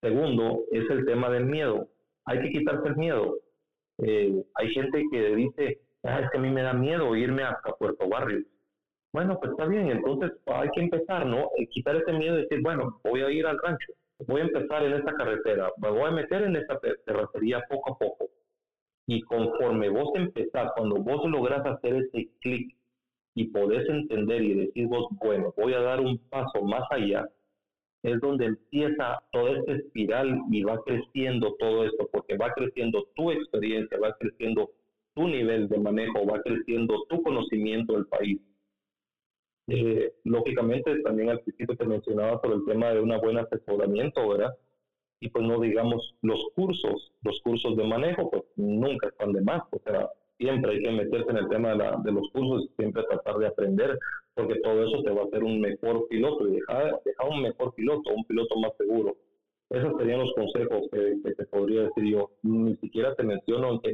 [0.00, 1.88] Segundo, es el tema del miedo.
[2.24, 3.36] Hay que quitarse el miedo.
[3.98, 7.72] Eh, hay gente que dice, ah, es que a mí me da miedo irme hasta
[7.72, 8.44] Puerto Barrio.
[9.12, 11.50] Bueno, pues está bien, entonces hay que empezar, ¿no?
[11.58, 13.92] Eh, quitar ese miedo y decir, bueno, voy a ir al rancho
[14.26, 17.98] voy a empezar en esta carretera, me voy a meter en esta terracería poco a
[17.98, 18.30] poco.
[19.06, 22.74] Y conforme vos empezás, cuando vos lográs hacer ese clic
[23.34, 27.28] y podés entender y decir vos, bueno, voy a dar un paso más allá,
[28.04, 33.30] es donde empieza toda esta espiral y va creciendo todo esto, porque va creciendo tu
[33.30, 34.70] experiencia, va creciendo
[35.14, 38.40] tu nivel de manejo, va creciendo tu conocimiento del país
[39.68, 44.54] eh, lógicamente, también al principio te mencionaba por el tema de un buen asesoramiento, ¿verdad?
[45.20, 49.62] Y pues no digamos los cursos, los cursos de manejo, pues nunca están de más,
[49.70, 53.46] o sea, siempre hay que meterse en el tema de, los cursos, siempre tratar de
[53.46, 53.98] aprender,
[54.34, 57.72] porque todo eso te va a hacer un mejor piloto y dejar, dejar un mejor
[57.74, 59.16] piloto, un piloto más seguro.
[59.70, 62.30] Esos serían los consejos que, que te podría decir yo.
[62.42, 63.92] Ni siquiera te menciono en qué.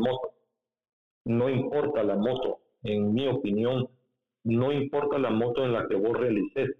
[1.28, 3.86] No importa la moto, en mi opinión,
[4.44, 6.70] no importa la moto en la que vos realices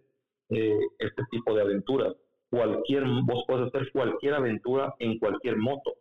[0.48, 2.16] eh, este tipo de aventuras.
[2.48, 5.92] Cualquier, vos puedes hacer cualquier aventura en cualquier moto.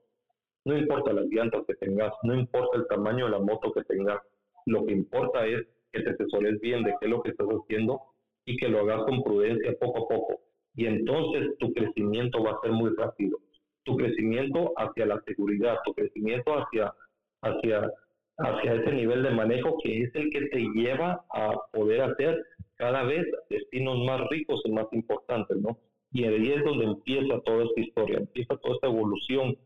[0.64, 4.22] No importa las llantas que tengas, no importa el tamaño de la moto que tengas.
[4.66, 8.00] Lo que importa es que te asesores bien de qué es lo que estás haciendo
[8.46, 10.40] y que lo hagas con prudencia poco a poco.
[10.74, 13.40] Y entonces tu crecimiento va a ser muy rápido.
[13.84, 16.94] Tu crecimiento hacia la seguridad, tu crecimiento hacia,
[17.42, 17.92] hacia
[18.38, 23.04] hacia ese nivel de manejo que es el que te lleva a poder hacer cada
[23.04, 25.78] vez destinos más ricos y más importantes, ¿no?
[26.12, 29.58] Y ahí es donde empieza toda esta historia, empieza toda esta evolución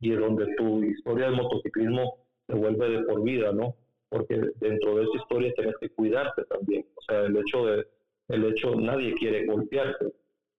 [0.00, 3.76] y es donde tu historia del motociclismo se vuelve de por vida, ¿no?
[4.08, 6.86] Porque dentro de esa historia tienes que cuidarte también.
[6.96, 7.86] O sea, el hecho de,
[8.28, 10.12] el hecho, nadie quiere golpearse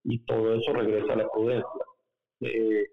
[0.04, 1.86] y todo eso regresa a la prudencia.
[2.42, 2.86] Eh,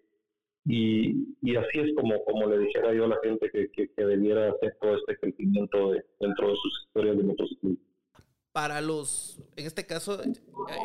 [0.64, 4.50] y, y, así es como, como le dijera yo a la gente que, que, debiera
[4.50, 7.78] hacer todo este crecimiento dentro de sus historias de motociclismo.
[8.52, 10.32] Para los, en este caso, eh,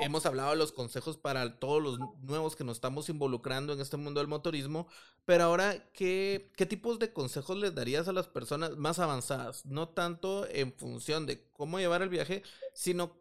[0.01, 3.97] hemos hablado de los consejos para todos los nuevos que nos estamos involucrando en este
[3.97, 4.88] mundo del motorismo,
[5.25, 9.65] pero ahora, ¿qué, qué tipos de consejos les darías a las personas más avanzadas?
[9.65, 12.41] No tanto en función de cómo llevar el viaje,
[12.73, 13.11] sino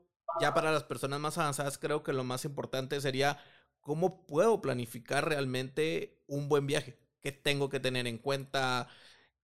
[0.40, 3.38] ya para las personas más avanzadas creo que lo más importante sería
[3.86, 6.96] ¿cómo puedo planificar realmente un buen viaje?
[7.20, 8.88] ¿Qué tengo que tener en cuenta?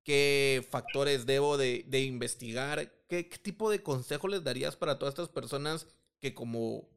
[0.03, 2.81] ¿Qué factores debo de, investigar?
[3.09, 5.87] ¿Qué, tipo de consejo les darías para todas estas personas
[6.21, 6.89] que como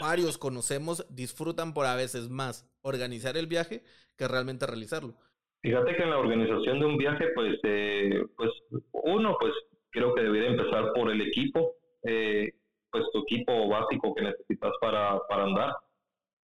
[0.00, 3.82] varios conocemos disfrutan por a veces más organizar el viaje
[4.16, 5.16] que realmente realizarlo?
[5.62, 8.50] Fíjate que en la organización de un viaje, pues, eh, pues
[8.92, 9.52] uno, pues
[9.90, 11.72] creo que debería empezar por el equipo,
[12.04, 12.52] eh,
[12.92, 15.72] pues tu equipo básico que necesitas para, para andar.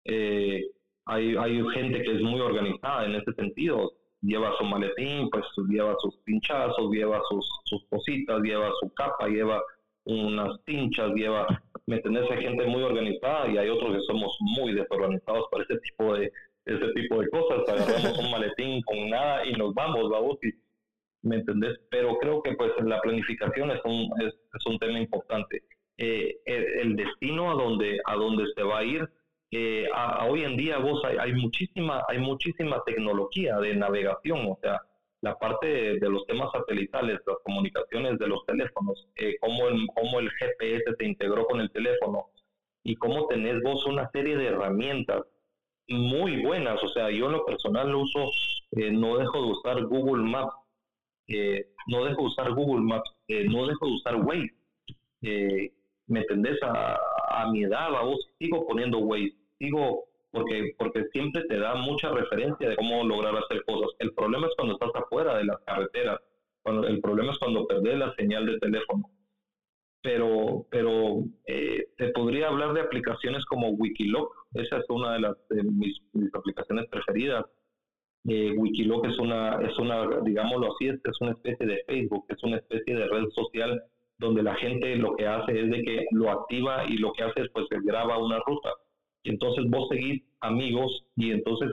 [0.09, 0.65] Eh,
[1.05, 5.95] hay, hay gente que es muy organizada en ese sentido, lleva su maletín, pues lleva
[5.99, 9.61] sus pinchazos, lleva sus, sus cositas, lleva su capa, lleva
[10.05, 11.47] unas pinchas, lleva,
[11.85, 12.29] ¿me entiendes?
[12.31, 16.31] Hay gente muy organizada y hay otros que somos muy desorganizados para ese tipo de,
[16.65, 20.51] ese tipo de cosas, agarramos un maletín con nada y nos vamos, vamos, y,
[21.21, 21.79] ¿me entendés?
[21.89, 25.63] Pero creo que pues la planificación es un, es, un tema importante.
[25.97, 29.09] Eh, el, destino a donde, a donde se va a ir,
[29.51, 34.57] eh, a, hoy en día vos hay, hay, muchísima, hay muchísima tecnología de navegación, o
[34.61, 34.81] sea,
[35.21, 35.67] la parte
[35.99, 40.83] de, los temas satelitales, las comunicaciones de los teléfonos, eh, cómo, el, cómo el GPS
[40.97, 42.27] se integró con el teléfono
[42.83, 45.23] y cómo tenés vos una serie de herramientas
[45.89, 46.81] muy buenas.
[46.83, 48.31] O sea, yo en lo personal lo uso,
[48.71, 50.53] eh, no dejo de usar Google Maps,
[51.27, 54.53] eh, no dejo de usar Google Maps, eh, no dejo de usar Waze.
[56.07, 56.57] ¿Me entendés?
[56.63, 56.97] A,
[57.29, 62.11] a mi edad, a vos sigo poniendo Waze, sigo porque, porque siempre te da mucha
[62.11, 63.89] referencia de cómo lograr hacer cosas.
[63.99, 66.19] El problema es cuando estás afuera de las carreteras,
[66.61, 69.09] cuando, el problema es cuando perdés la señal de teléfono.
[70.01, 75.35] Pero, pero eh, te podría hablar de aplicaciones como Wikiloc, esa es una de, las,
[75.49, 75.99] de mis,
[76.33, 77.45] aplicaciones preferidas.
[78.25, 82.57] Eh, Wikiloc es una, es una, digámoslo así, es, una especie de Facebook, es una
[82.57, 83.83] especie de red social
[84.19, 87.41] donde la gente lo que hace es de que lo activa y lo que hace
[87.41, 88.69] es pues graba una ruta
[89.23, 91.71] y entonces vos seguís amigos y entonces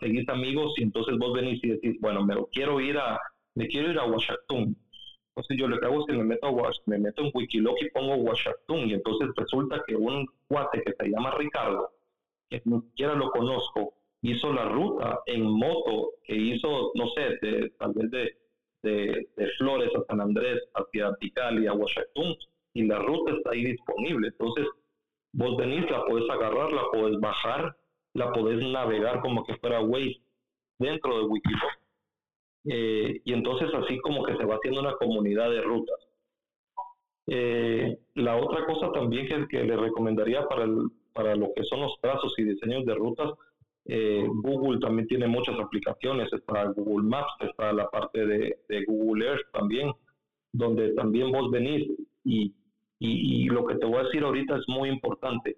[0.00, 3.18] seguís amigos y entonces vos venís y decís, bueno, me quiero ir a,
[3.54, 4.76] me quiero ir a Washington.
[5.28, 7.90] Entonces yo lo que hago es que me meto, a, me meto en Wikiloc y
[7.90, 11.90] pongo Washington y entonces resulta que un cuate que se llama Ricardo,
[12.48, 17.70] que ni siquiera lo conozco, hizo la ruta en moto que hizo, no sé, de,
[17.78, 18.36] tal vez de,
[18.82, 22.36] de, de Flores a San Andrés, hacia Tikal y a Washington,
[22.74, 24.28] y la ruta está ahí disponible.
[24.28, 24.66] Entonces,
[25.32, 27.76] Vos venís, la podés agarrar, la podés bajar,
[28.14, 30.20] la podés navegar como que fuera Waze
[30.78, 31.80] dentro de Wikiloc.
[32.64, 35.96] Eh, y entonces así como que se va haciendo una comunidad de rutas.
[37.26, 41.80] Eh, la otra cosa también que, que le recomendaría para, el, para lo que son
[41.80, 43.30] los trazos y diseños de rutas,
[43.86, 49.26] eh, Google también tiene muchas aplicaciones, está Google Maps, está la parte de, de Google
[49.26, 49.92] Earth también,
[50.52, 51.88] donde también vos venís
[52.24, 52.52] y
[53.02, 55.56] y, lo que te voy a decir ahorita es muy importante,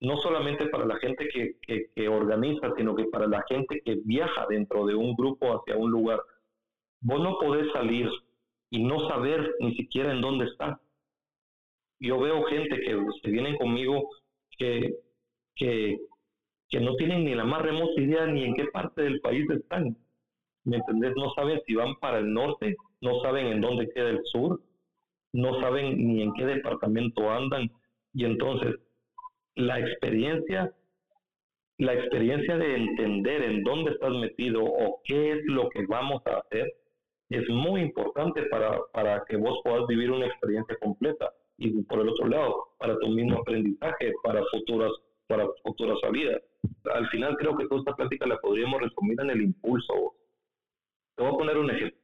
[0.00, 1.56] no solamente para la gente que,
[1.94, 5.90] que, organiza, sino que para la gente que viaja dentro de un grupo hacia un
[5.90, 6.20] lugar.
[7.00, 8.10] Vos no podés salir
[8.70, 10.80] y no saber ni siquiera en dónde está.
[11.98, 14.08] Yo veo gente que, que vienen conmigo
[14.58, 14.94] que,
[15.56, 15.98] que,
[16.68, 19.96] que no tienen ni la más remota idea ni en qué parte del país están.
[20.64, 21.14] ¿Me entendés?
[21.16, 24.60] No saben si van para el norte, no saben en dónde queda el sur,
[25.32, 27.70] no saben ni en qué departamento andan.
[28.12, 28.76] Y entonces
[29.54, 30.72] la experiencia
[31.78, 36.38] la experiencia de entender en dónde estás metido o qué es lo que vamos a
[36.38, 36.72] hacer
[37.28, 41.32] es muy importante para, para que vos puedas vivir una experiencia completa.
[41.56, 44.92] Y por el otro lado para tu mismo aprendizaje para futuras
[45.26, 46.42] para futuras salidas.
[46.92, 50.14] Al final creo que toda esta plática la podríamos resumir en el impulso
[51.16, 52.01] te voy a poner un ejemplo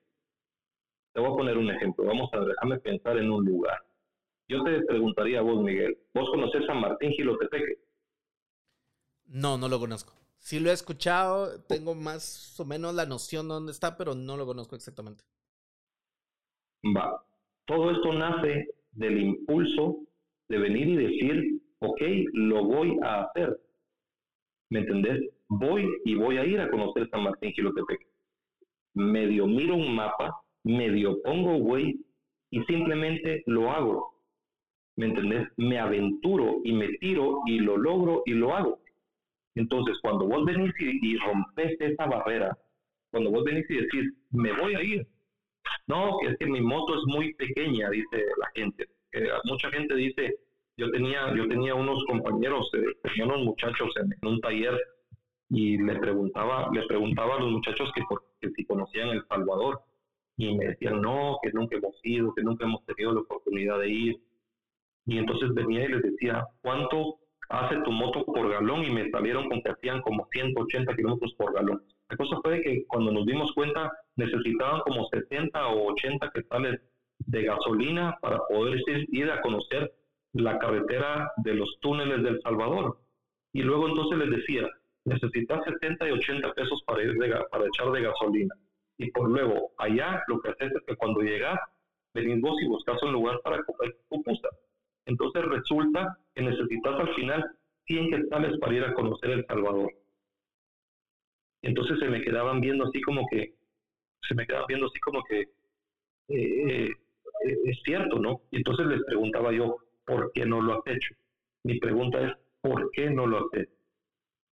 [1.19, 2.05] te voy a poner un ejemplo.
[2.05, 3.77] Vamos a déjame pensar en un lugar.
[4.47, 7.81] Yo te preguntaría a vos, Miguel, ¿vos conoces San Martín Gilotepeque?
[9.27, 10.13] No, no lo conozco.
[10.37, 14.37] Sí lo he escuchado, tengo más o menos la noción de dónde está, pero no
[14.37, 15.25] lo conozco exactamente.
[16.97, 17.21] Va.
[17.65, 19.99] Todo esto nace del impulso
[20.49, 22.01] de venir y decir, ok,
[22.33, 23.61] lo voy a hacer.
[24.71, 25.29] ¿Me entendés?
[25.49, 28.07] Voy y voy a ir a conocer San Martín Gilotepeque.
[28.95, 31.99] Medio miro un mapa, medio pongo güey
[32.51, 34.15] y simplemente lo hago.
[34.97, 35.49] ¿Me entendés?
[35.57, 38.81] Me aventuro y me tiro y lo logro y lo hago.
[39.55, 42.57] Entonces, cuando vos venís y, rompes esa barrera,
[43.11, 45.07] cuando vos venís y decís, me voy a ir.
[45.87, 48.87] No, es que mi moto es muy pequeña, dice la gente.
[49.45, 50.37] mucha gente dice,
[50.77, 54.79] yo tenía, yo tenía unos compañeros, eh, tenía unos muchachos en, un taller
[55.49, 58.03] y le preguntaba, le preguntaba a los muchachos que,
[58.41, 59.81] que si conocían El Salvador
[60.39, 63.91] y me decían, no, que nunca hemos ido, que nunca hemos tenido la oportunidad de
[63.91, 64.17] ir.
[65.05, 67.19] Y entonces venía y les decía, ¿cuánto
[67.49, 71.55] hace tu moto por galón y me salieron con que hacían como 180 kilómetros por
[71.55, 71.83] galón.
[72.11, 76.81] La cosa fue que cuando nos dimos cuenta necesitaban como 70 o 80 quetzales
[77.19, 79.93] de gasolina para poder ir a conocer
[80.35, 82.99] la carretera de los túneles del Salvador.
[83.53, 84.69] Y luego entonces les decía,
[85.05, 87.17] necesitas 70 y 80 pesos para, ir
[87.51, 88.55] para echar de gasolina.
[88.99, 91.59] Y por luego, allá lo que haces es que cuando llegas,
[92.13, 94.49] venís vos y buscas un lugar para comer pupusa.
[95.07, 97.45] Entonces resulta que necesitas al final
[97.87, 99.93] 100 quetzales para ir a conocer El Salvador.
[101.63, 103.55] Entonces se me quedaban viendo así como que,
[104.27, 106.93] se me quedaban viendo así como que, eh, eh,
[107.65, 108.43] es cierto, ¿no?
[108.51, 111.15] Y entonces les preguntaba yo, ¿por qué no lo has hecho?
[111.65, 113.78] Mi pregunta es, ¿por qué no lo has hecho?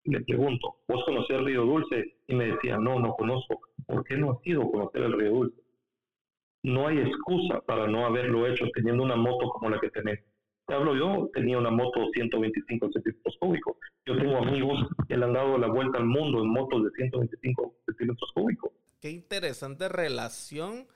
[0.06, 2.18] Le pregunto, ¿vos conocés el Río Dulce?
[2.28, 3.60] Y me decía, no, no conozco.
[3.86, 5.60] ¿Por qué no has ido a conocer el Río Dulce?
[6.62, 10.20] No hay excusa para no haberlo hecho teniendo una moto como la que tenés.
[10.66, 13.76] Te hablo yo, tenía una moto de 125 centímetros cúbicos.
[14.04, 14.78] Yo tengo amigos
[15.08, 18.72] que le han dado la vuelta al mundo en motos de 125 centímetros cúbicos.
[19.00, 20.86] Qué interesante relación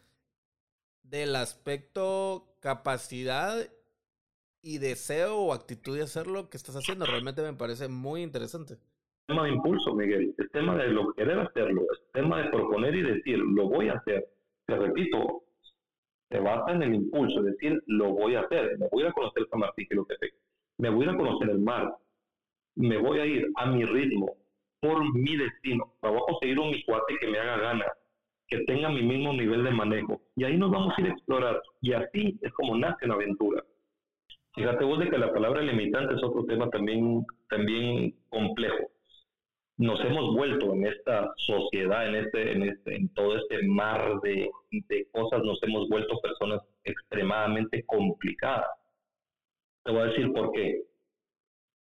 [1.02, 3.68] del aspecto capacidad
[4.62, 7.06] y deseo o actitud de hacerlo que estás haciendo.
[7.06, 8.78] Realmente me parece muy interesante.
[9.30, 10.34] Tema de impulso, Miguel.
[10.36, 11.82] El tema de lo querer hacerlo.
[11.82, 14.26] El tema de proponer y decir, lo voy a hacer.
[14.66, 15.44] Te repito,
[16.28, 19.60] se basa en el impulso, decir, lo voy a hacer, me voy a conocer San
[19.60, 20.14] Martín, que lo que
[20.78, 21.92] me voy a conocer el mar,
[22.76, 24.36] me voy a ir a mi ritmo,
[24.80, 27.88] por mi destino, voy a conseguir un cuate que me haga ganas,
[28.46, 31.60] que tenga mi mismo nivel de manejo, y ahí nos vamos a ir a explorar,
[31.80, 33.64] y así es como nace la aventura.
[34.54, 38.88] Fíjate vos de que la palabra limitante es otro tema también, también complejo
[39.80, 44.50] nos hemos vuelto en esta sociedad, en este, en este, en todo este mar de,
[45.10, 48.68] cosas, nos hemos vuelto personas extremadamente complicadas.
[49.82, 50.82] Te voy a decir por qué.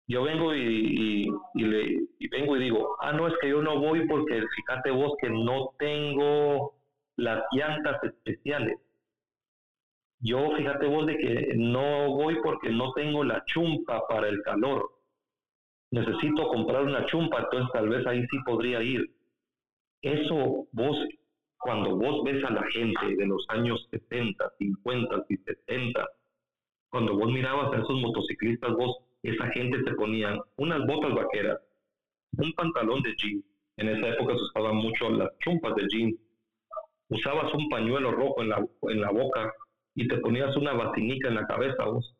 [0.07, 4.43] Yo vengo y, le, vengo y digo, ah, no, es que yo no voy porque
[4.55, 6.75] fíjate vos que no tengo
[7.15, 8.77] las llantas especiales.
[10.19, 14.96] Yo fíjate vos de que no voy porque no tengo la chumpa para el calor
[15.91, 19.09] necesito comprar una chumpa, entonces tal vez ahí sí podría ir.
[20.01, 20.97] Eso vos,
[21.57, 26.07] cuando vos ves a la gente de los años 70, 50 y 70,
[26.89, 31.59] cuando vos mirabas a esos motociclistas, vos, esa gente se ponían unas botas vaqueras,
[32.37, 33.45] un pantalón de jeans,
[33.77, 36.19] en esa época se usaban mucho las chumpas de jeans,
[37.09, 39.53] usabas un pañuelo rojo en la, en la boca
[39.95, 42.13] y te ponías una batinica en la cabeza vos.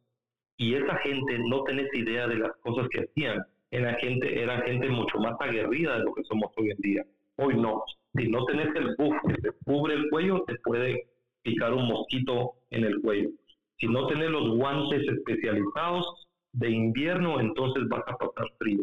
[0.58, 4.90] Y esa gente no tenés idea de las cosas que hacían era gente, era gente
[4.90, 7.06] mucho más aguerrida de lo que somos hoy en día.
[7.38, 7.84] Hoy no.
[8.16, 11.08] Si no tenés el buff que te cubre el cuello, te puede
[11.44, 13.30] picar un mosquito en el cuello.
[13.78, 18.82] Si no tenés los guantes especializados de invierno, entonces vas a pasar frío.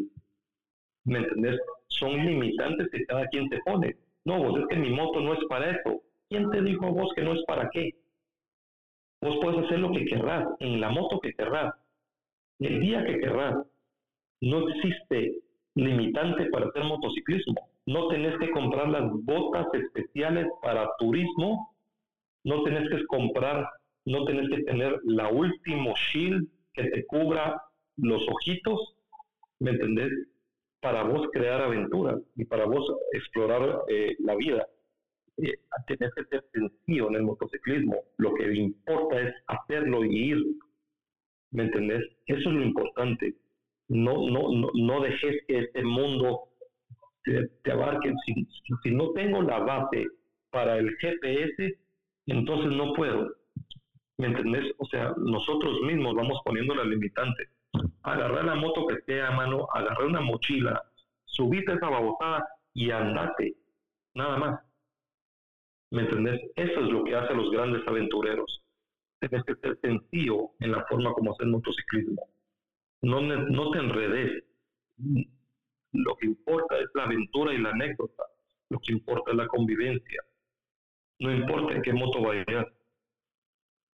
[1.03, 1.59] ¿Me entendés?
[1.87, 3.97] Son limitantes que cada quien te pone.
[4.23, 6.01] No, vos es que mi moto no es para eso.
[6.29, 7.93] ¿Quién te dijo a vos que no es para qué?
[9.21, 11.73] Vos puedes hacer lo que querrás, en la moto que querrás,
[12.59, 13.55] el día que querrás
[14.45, 15.39] no existe
[15.73, 17.55] limitante para hacer motociclismo.
[17.87, 21.75] No tenés que comprar las botas especiales para turismo,
[22.43, 23.67] no tenés que comprar,
[24.05, 27.59] no tenés que tener la último shield que te cubra
[27.97, 28.95] los ojitos,
[29.59, 30.11] ¿me entendés?
[30.79, 34.67] Para vos crear aventuras y para vos explorar eh, la vida.
[35.37, 37.95] Eh, tenés que ser sencillo en el motociclismo.
[38.17, 40.45] Lo que importa es hacerlo y ir.
[41.49, 42.03] ¿Me entendés?
[42.27, 43.35] Eso es lo importante
[43.87, 46.49] no, no, no, no dejes que este mundo
[47.23, 48.13] te, abarque.
[48.25, 48.47] Si,
[48.83, 50.05] si, no tengo la base
[50.51, 51.77] para el GPS,
[52.27, 53.35] entonces no puedo.
[54.17, 54.73] ¿Me entendés?
[54.77, 57.49] O sea, nosotros mismos vamos poniendo la limitante.
[58.03, 60.81] Agarrar la moto que esté a mano, agarrar una mochila,
[61.25, 63.55] subite esa babosada y andate.
[64.13, 64.59] Nada más.
[65.91, 66.41] ¿Me entendés?
[66.55, 68.63] Eso es lo que hace los grandes aventureros.
[69.19, 72.34] Tienes que ser sencillo en la forma como hacer motociclismo
[73.05, 74.43] no, no te enredes.
[75.91, 78.23] Lo que importa es la aventura y la anécdota.
[78.69, 80.21] Lo que importa es la convivencia.
[81.19, 82.67] No importa en qué moto vayas.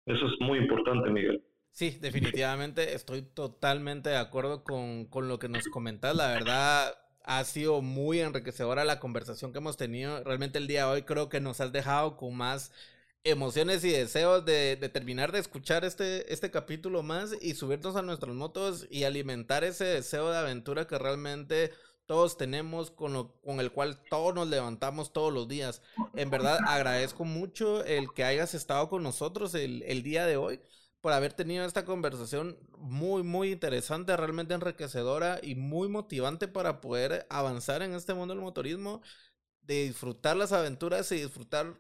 [0.06, 1.44] Eso es muy importante, Miguel.
[1.72, 6.16] Sí, definitivamente estoy totalmente de acuerdo con, con lo que nos comentas.
[6.16, 6.94] La verdad,
[7.24, 10.24] ha sido muy enriquecedora la conversación que hemos tenido.
[10.24, 12.74] Realmente el día de hoy creo que nos has dejado con más
[13.24, 18.34] emociones y deseos de, terminar de escuchar este, este capítulo más y subirnos a nuestras
[18.34, 21.72] motos y alimentar ese deseo de aventura que realmente
[22.08, 25.82] todos tenemos, con, lo, con el cual todos nos levantamos todos los días.
[26.16, 30.60] En verdad agradezco mucho el que hayas estado con nosotros el, el día de hoy
[31.00, 37.26] por haber tenido esta conversación muy, muy interesante, realmente enriquecedora y muy motivante para poder
[37.30, 39.02] avanzar en este mundo del motorismo,
[39.62, 41.76] de disfrutar las aventuras y disfrutar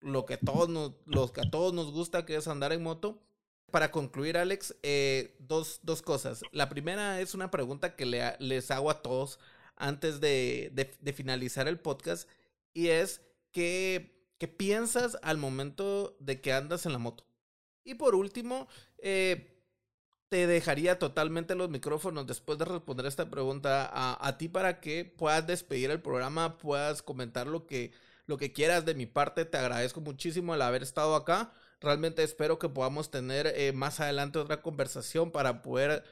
[0.00, 3.22] lo que, todos nos, los que a todos nos gusta, que es andar en moto.
[3.70, 6.42] Para concluir, Alex, eh, dos, dos, cosas.
[6.52, 9.38] La primera es una pregunta que le, les hago a todos
[9.76, 12.28] antes de, finalizar el podcast
[12.72, 13.20] y es,
[13.52, 17.24] ¿qué, ¿qué piensas al momento de que andas en la moto?
[17.84, 18.68] Y por último,
[18.98, 19.56] eh,
[20.28, 25.46] te dejaría totalmente los micrófonos después de responder esta pregunta a, ti para que puedas
[25.46, 27.92] despedir el programa, puedas comentar lo que,
[28.26, 29.44] lo que quieras de mi parte.
[29.44, 31.52] Te agradezco muchísimo el haber estado acá.
[31.80, 36.04] Realmente espero que podamos tener eh, más adelante otra conversación para poder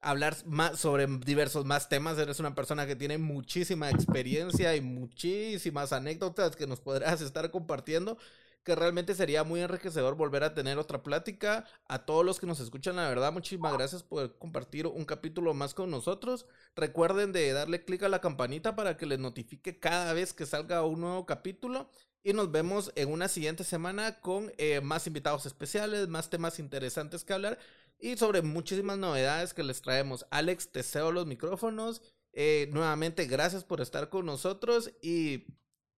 [0.00, 2.18] hablar más sobre diversos más temas.
[2.18, 8.18] Eres una persona que tiene muchísima experiencia y muchísimas anécdotas que nos podrás estar compartiendo
[8.64, 11.64] que realmente sería muy enriquecedor volver a tener otra plática.
[11.88, 15.74] A todos los que nos escuchan, la verdad, muchísimas gracias por compartir un capítulo más
[15.74, 16.46] con nosotros.
[16.76, 20.84] Recuerden de darle clic a la campanita para que les notifique cada vez que salga
[20.84, 21.90] un nuevo capítulo.
[22.22, 27.24] Y nos vemos en una siguiente semana con eh, más invitados especiales, más temas interesantes
[27.24, 27.58] que hablar
[28.00, 30.26] y sobre muchísimas novedades que les traemos.
[30.30, 32.02] Alex, te cedo los micrófonos.
[32.32, 35.46] Eh, nuevamente, gracias por estar con nosotros y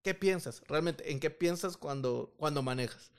[0.03, 0.63] ¿Qué piensas?
[0.69, 3.13] Realmente, ¿en qué piensas cuando, cuando manejas?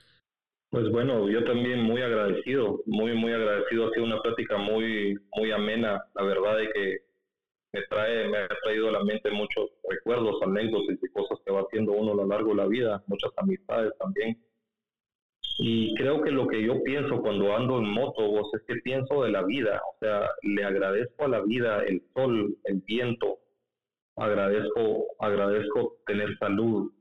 [0.69, 3.88] Pues bueno, yo también muy agradecido, muy, muy agradecido.
[3.88, 6.03] Ha sido una plática muy, muy amena.
[6.15, 6.97] La verdad es que
[7.73, 11.61] me trae, me ha traído a la mente muchos recuerdos, anécdotas y cosas que va
[11.61, 14.43] haciendo uno a lo largo de la vida, muchas amistades también.
[15.59, 19.23] Y creo que lo que yo pienso cuando ando en moto, vos, es que pienso
[19.23, 19.81] de la vida.
[19.93, 23.39] O sea, le agradezco a la vida el sol, el viento,
[24.16, 26.91] agradezco, agradezco tener salud.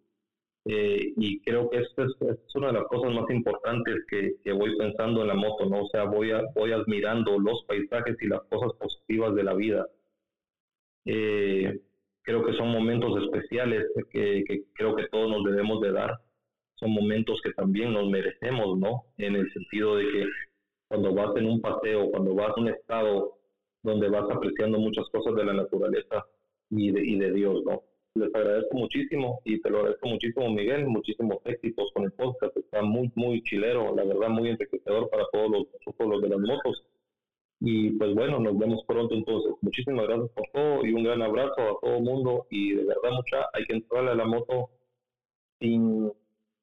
[0.64, 4.76] Eh, y creo que esto es, una de las cosas más importantes que, que, voy
[4.76, 5.82] pensando en la moto, ¿no?
[5.82, 9.86] O sea, voy, a, voy admirando los paisajes y las cosas positivas de la vida.
[11.04, 11.80] Eh,
[12.22, 16.20] creo que son momentos especiales que, que, creo que todos nos debemos de dar.
[16.76, 19.06] Son momentos que también nos merecemos, ¿no?
[19.18, 20.26] En el sentido de que
[20.88, 23.38] cuando vas en un paseo, cuando vas a un estado
[23.82, 26.24] donde vas apreciando muchas cosas de la naturaleza,
[26.72, 27.82] y de, y de Dios, ¿no?
[28.14, 30.86] Les agradezco muchísimo y te lo agradezco muchísimo, Miguel.
[30.86, 32.56] Muchísimos éxitos con el podcast.
[32.56, 36.38] Está muy, muy chilero, la verdad, muy enriquecedor para todos los, todos los de las
[36.40, 36.82] motos.
[37.60, 39.52] Y pues bueno, nos vemos pronto entonces.
[39.60, 42.46] Muchísimas gracias por todo y un gran abrazo a todo el mundo.
[42.50, 44.70] Y de verdad, mucha, hay que entrarle a la moto
[45.60, 46.10] sin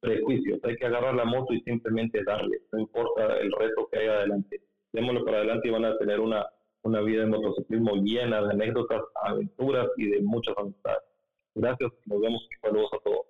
[0.01, 0.59] prejuicios.
[0.63, 2.61] Hay que agarrar la moto y simplemente darle.
[2.71, 4.61] No importa el reto que haya adelante.
[4.91, 6.45] Démoslo para adelante y van a tener una
[6.83, 11.03] una vida de motociclismo llena de anécdotas, aventuras y de muchas amistades.
[11.55, 13.25] Gracias, nos vemos saludos a todos.